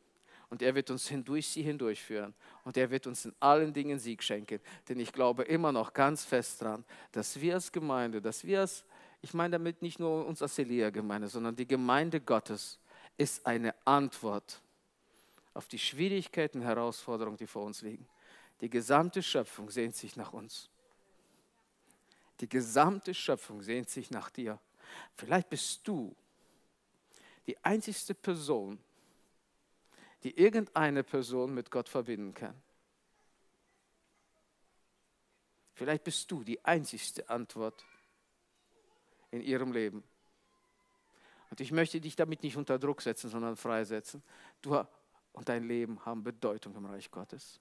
[0.53, 2.34] Und er wird uns hindurch sie hindurchführen.
[2.64, 4.61] Und er wird uns in allen Dingen Sieg schenken.
[4.86, 8.84] Denn ich glaube immer noch ganz fest daran, dass wir als Gemeinde, dass wir als,
[9.22, 12.78] ich meine damit nicht nur uns als Elia-Gemeinde, sondern die Gemeinde Gottes
[13.16, 14.61] ist eine Antwort
[15.55, 18.07] auf die Schwierigkeiten Herausforderungen, die vor uns liegen.
[18.62, 20.70] Die gesamte Schöpfung sehnt sich nach uns.
[22.40, 24.58] Die gesamte Schöpfung sehnt sich nach dir.
[25.16, 26.14] Vielleicht bist du
[27.46, 28.78] die einzigste Person,
[30.22, 32.54] die irgendeine Person mit Gott verbinden kann.
[35.74, 37.84] Vielleicht bist du die einzigste Antwort
[39.32, 40.04] in ihrem Leben.
[41.50, 44.22] Und ich möchte dich damit nicht unter Druck setzen, sondern freisetzen.
[44.60, 44.80] Du
[45.32, 47.58] und dein Leben haben Bedeutung im Reich Gottes.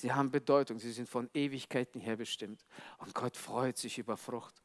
[0.00, 2.64] Sie haben Bedeutung, sie sind von Ewigkeiten her bestimmt.
[2.96, 4.62] Und Gott freut sich über Frucht.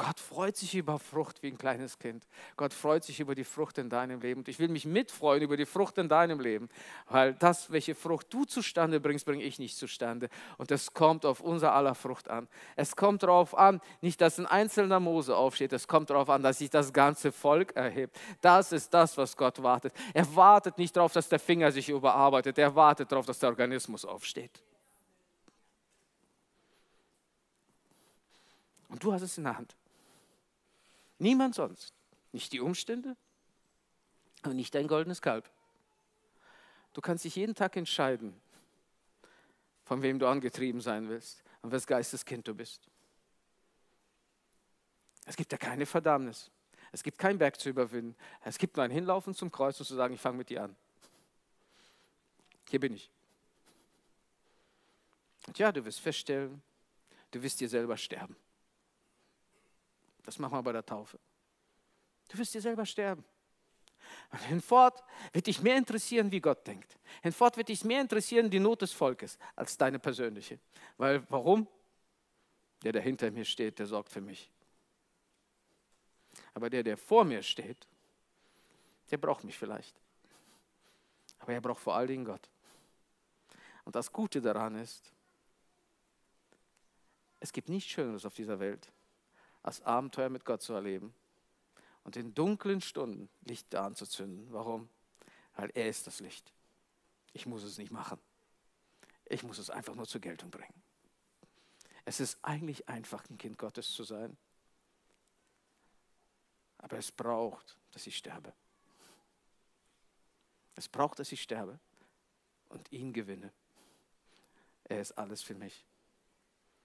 [0.00, 2.26] Gott freut sich über Frucht wie ein kleines Kind.
[2.56, 4.40] Gott freut sich über die Frucht in deinem Leben.
[4.40, 6.70] Und ich will mich mitfreuen über die Frucht in deinem Leben,
[7.10, 10.30] weil das, welche Frucht du zustande bringst, bringe ich nicht zustande.
[10.56, 12.48] Und es kommt auf unser aller Frucht an.
[12.76, 16.56] Es kommt darauf an, nicht, dass ein einzelner Mose aufsteht, es kommt darauf an, dass
[16.56, 18.18] sich das ganze Volk erhebt.
[18.40, 19.92] Das ist das, was Gott wartet.
[20.14, 22.56] Er wartet nicht darauf, dass der Finger sich überarbeitet.
[22.56, 24.62] Er wartet darauf, dass der Organismus aufsteht.
[28.88, 29.76] Und du hast es in der Hand.
[31.20, 31.94] Niemand sonst.
[32.32, 33.16] Nicht die Umstände
[34.44, 35.48] und nicht dein goldenes Kalb.
[36.94, 38.34] Du kannst dich jeden Tag entscheiden,
[39.84, 42.88] von wem du angetrieben sein willst und wes Geisteskind du bist.
[45.26, 46.50] Es gibt ja keine Verdammnis.
[46.90, 48.16] Es gibt keinen Berg zu überwinden.
[48.42, 50.76] Es gibt nur ein Hinlaufen zum Kreuz und zu sagen, ich fange mit dir an.
[52.70, 53.10] Hier bin ich.
[55.46, 56.62] Und ja, du wirst feststellen,
[57.30, 58.36] du wirst dir selber sterben.
[60.24, 61.18] Das machen wir bei der Taufe.
[62.28, 63.24] Du wirst dir selber sterben.
[64.30, 65.02] Und hinfort
[65.32, 66.98] wird dich mehr interessieren, wie Gott denkt.
[67.22, 70.58] Hinfort wird dich mehr interessieren, die Not des Volkes, als deine persönliche.
[70.96, 71.66] Weil, warum?
[72.82, 74.50] Der, der hinter mir steht, der sorgt für mich.
[76.54, 77.86] Aber der, der vor mir steht,
[79.10, 80.00] der braucht mich vielleicht.
[81.40, 82.48] Aber er braucht vor allen Dingen Gott.
[83.84, 85.12] Und das Gute daran ist,
[87.40, 88.92] es gibt nichts Schöneres auf dieser Welt,
[89.62, 91.14] als Abenteuer mit Gott zu erleben
[92.04, 94.52] und in dunklen Stunden Licht anzuzünden.
[94.52, 94.88] Warum?
[95.56, 96.52] Weil er ist das Licht.
[97.32, 98.18] Ich muss es nicht machen.
[99.26, 100.82] Ich muss es einfach nur zur Geltung bringen.
[102.04, 104.36] Es ist eigentlich einfach, ein Kind Gottes zu sein.
[106.78, 108.52] Aber es braucht, dass ich sterbe.
[110.74, 111.78] Es braucht, dass ich sterbe
[112.70, 113.52] und ihn gewinne.
[114.84, 115.84] Er ist alles für mich.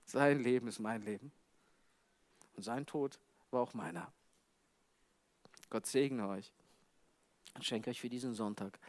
[0.06, 1.32] Sein Leben ist mein Leben.
[2.56, 3.20] Und sein Tod
[3.52, 4.12] war auch meiner.
[5.70, 6.52] Gott segne euch
[7.54, 8.80] und schenke euch für diesen Sonntag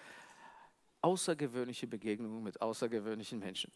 [1.00, 3.72] außergewöhnliche Begegnungen mit außergewöhnlichen Menschen.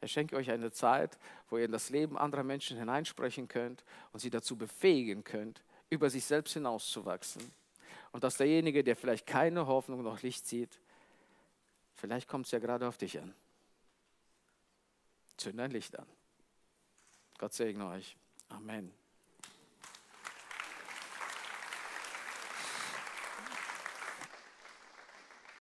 [0.00, 1.18] Er schenke euch eine Zeit,
[1.48, 6.10] wo ihr in das Leben anderer Menschen hineinsprechen könnt und sie dazu befähigen könnt, über
[6.10, 7.42] sich selbst hinauszuwachsen.
[8.12, 10.78] Und dass derjenige, der vielleicht keine Hoffnung noch Licht sieht,
[11.94, 13.34] vielleicht kommt es ja gerade auf dich an.
[15.36, 16.06] Zünd ein Licht an.
[17.38, 18.16] Gott segne euch.
[18.50, 18.92] Amen.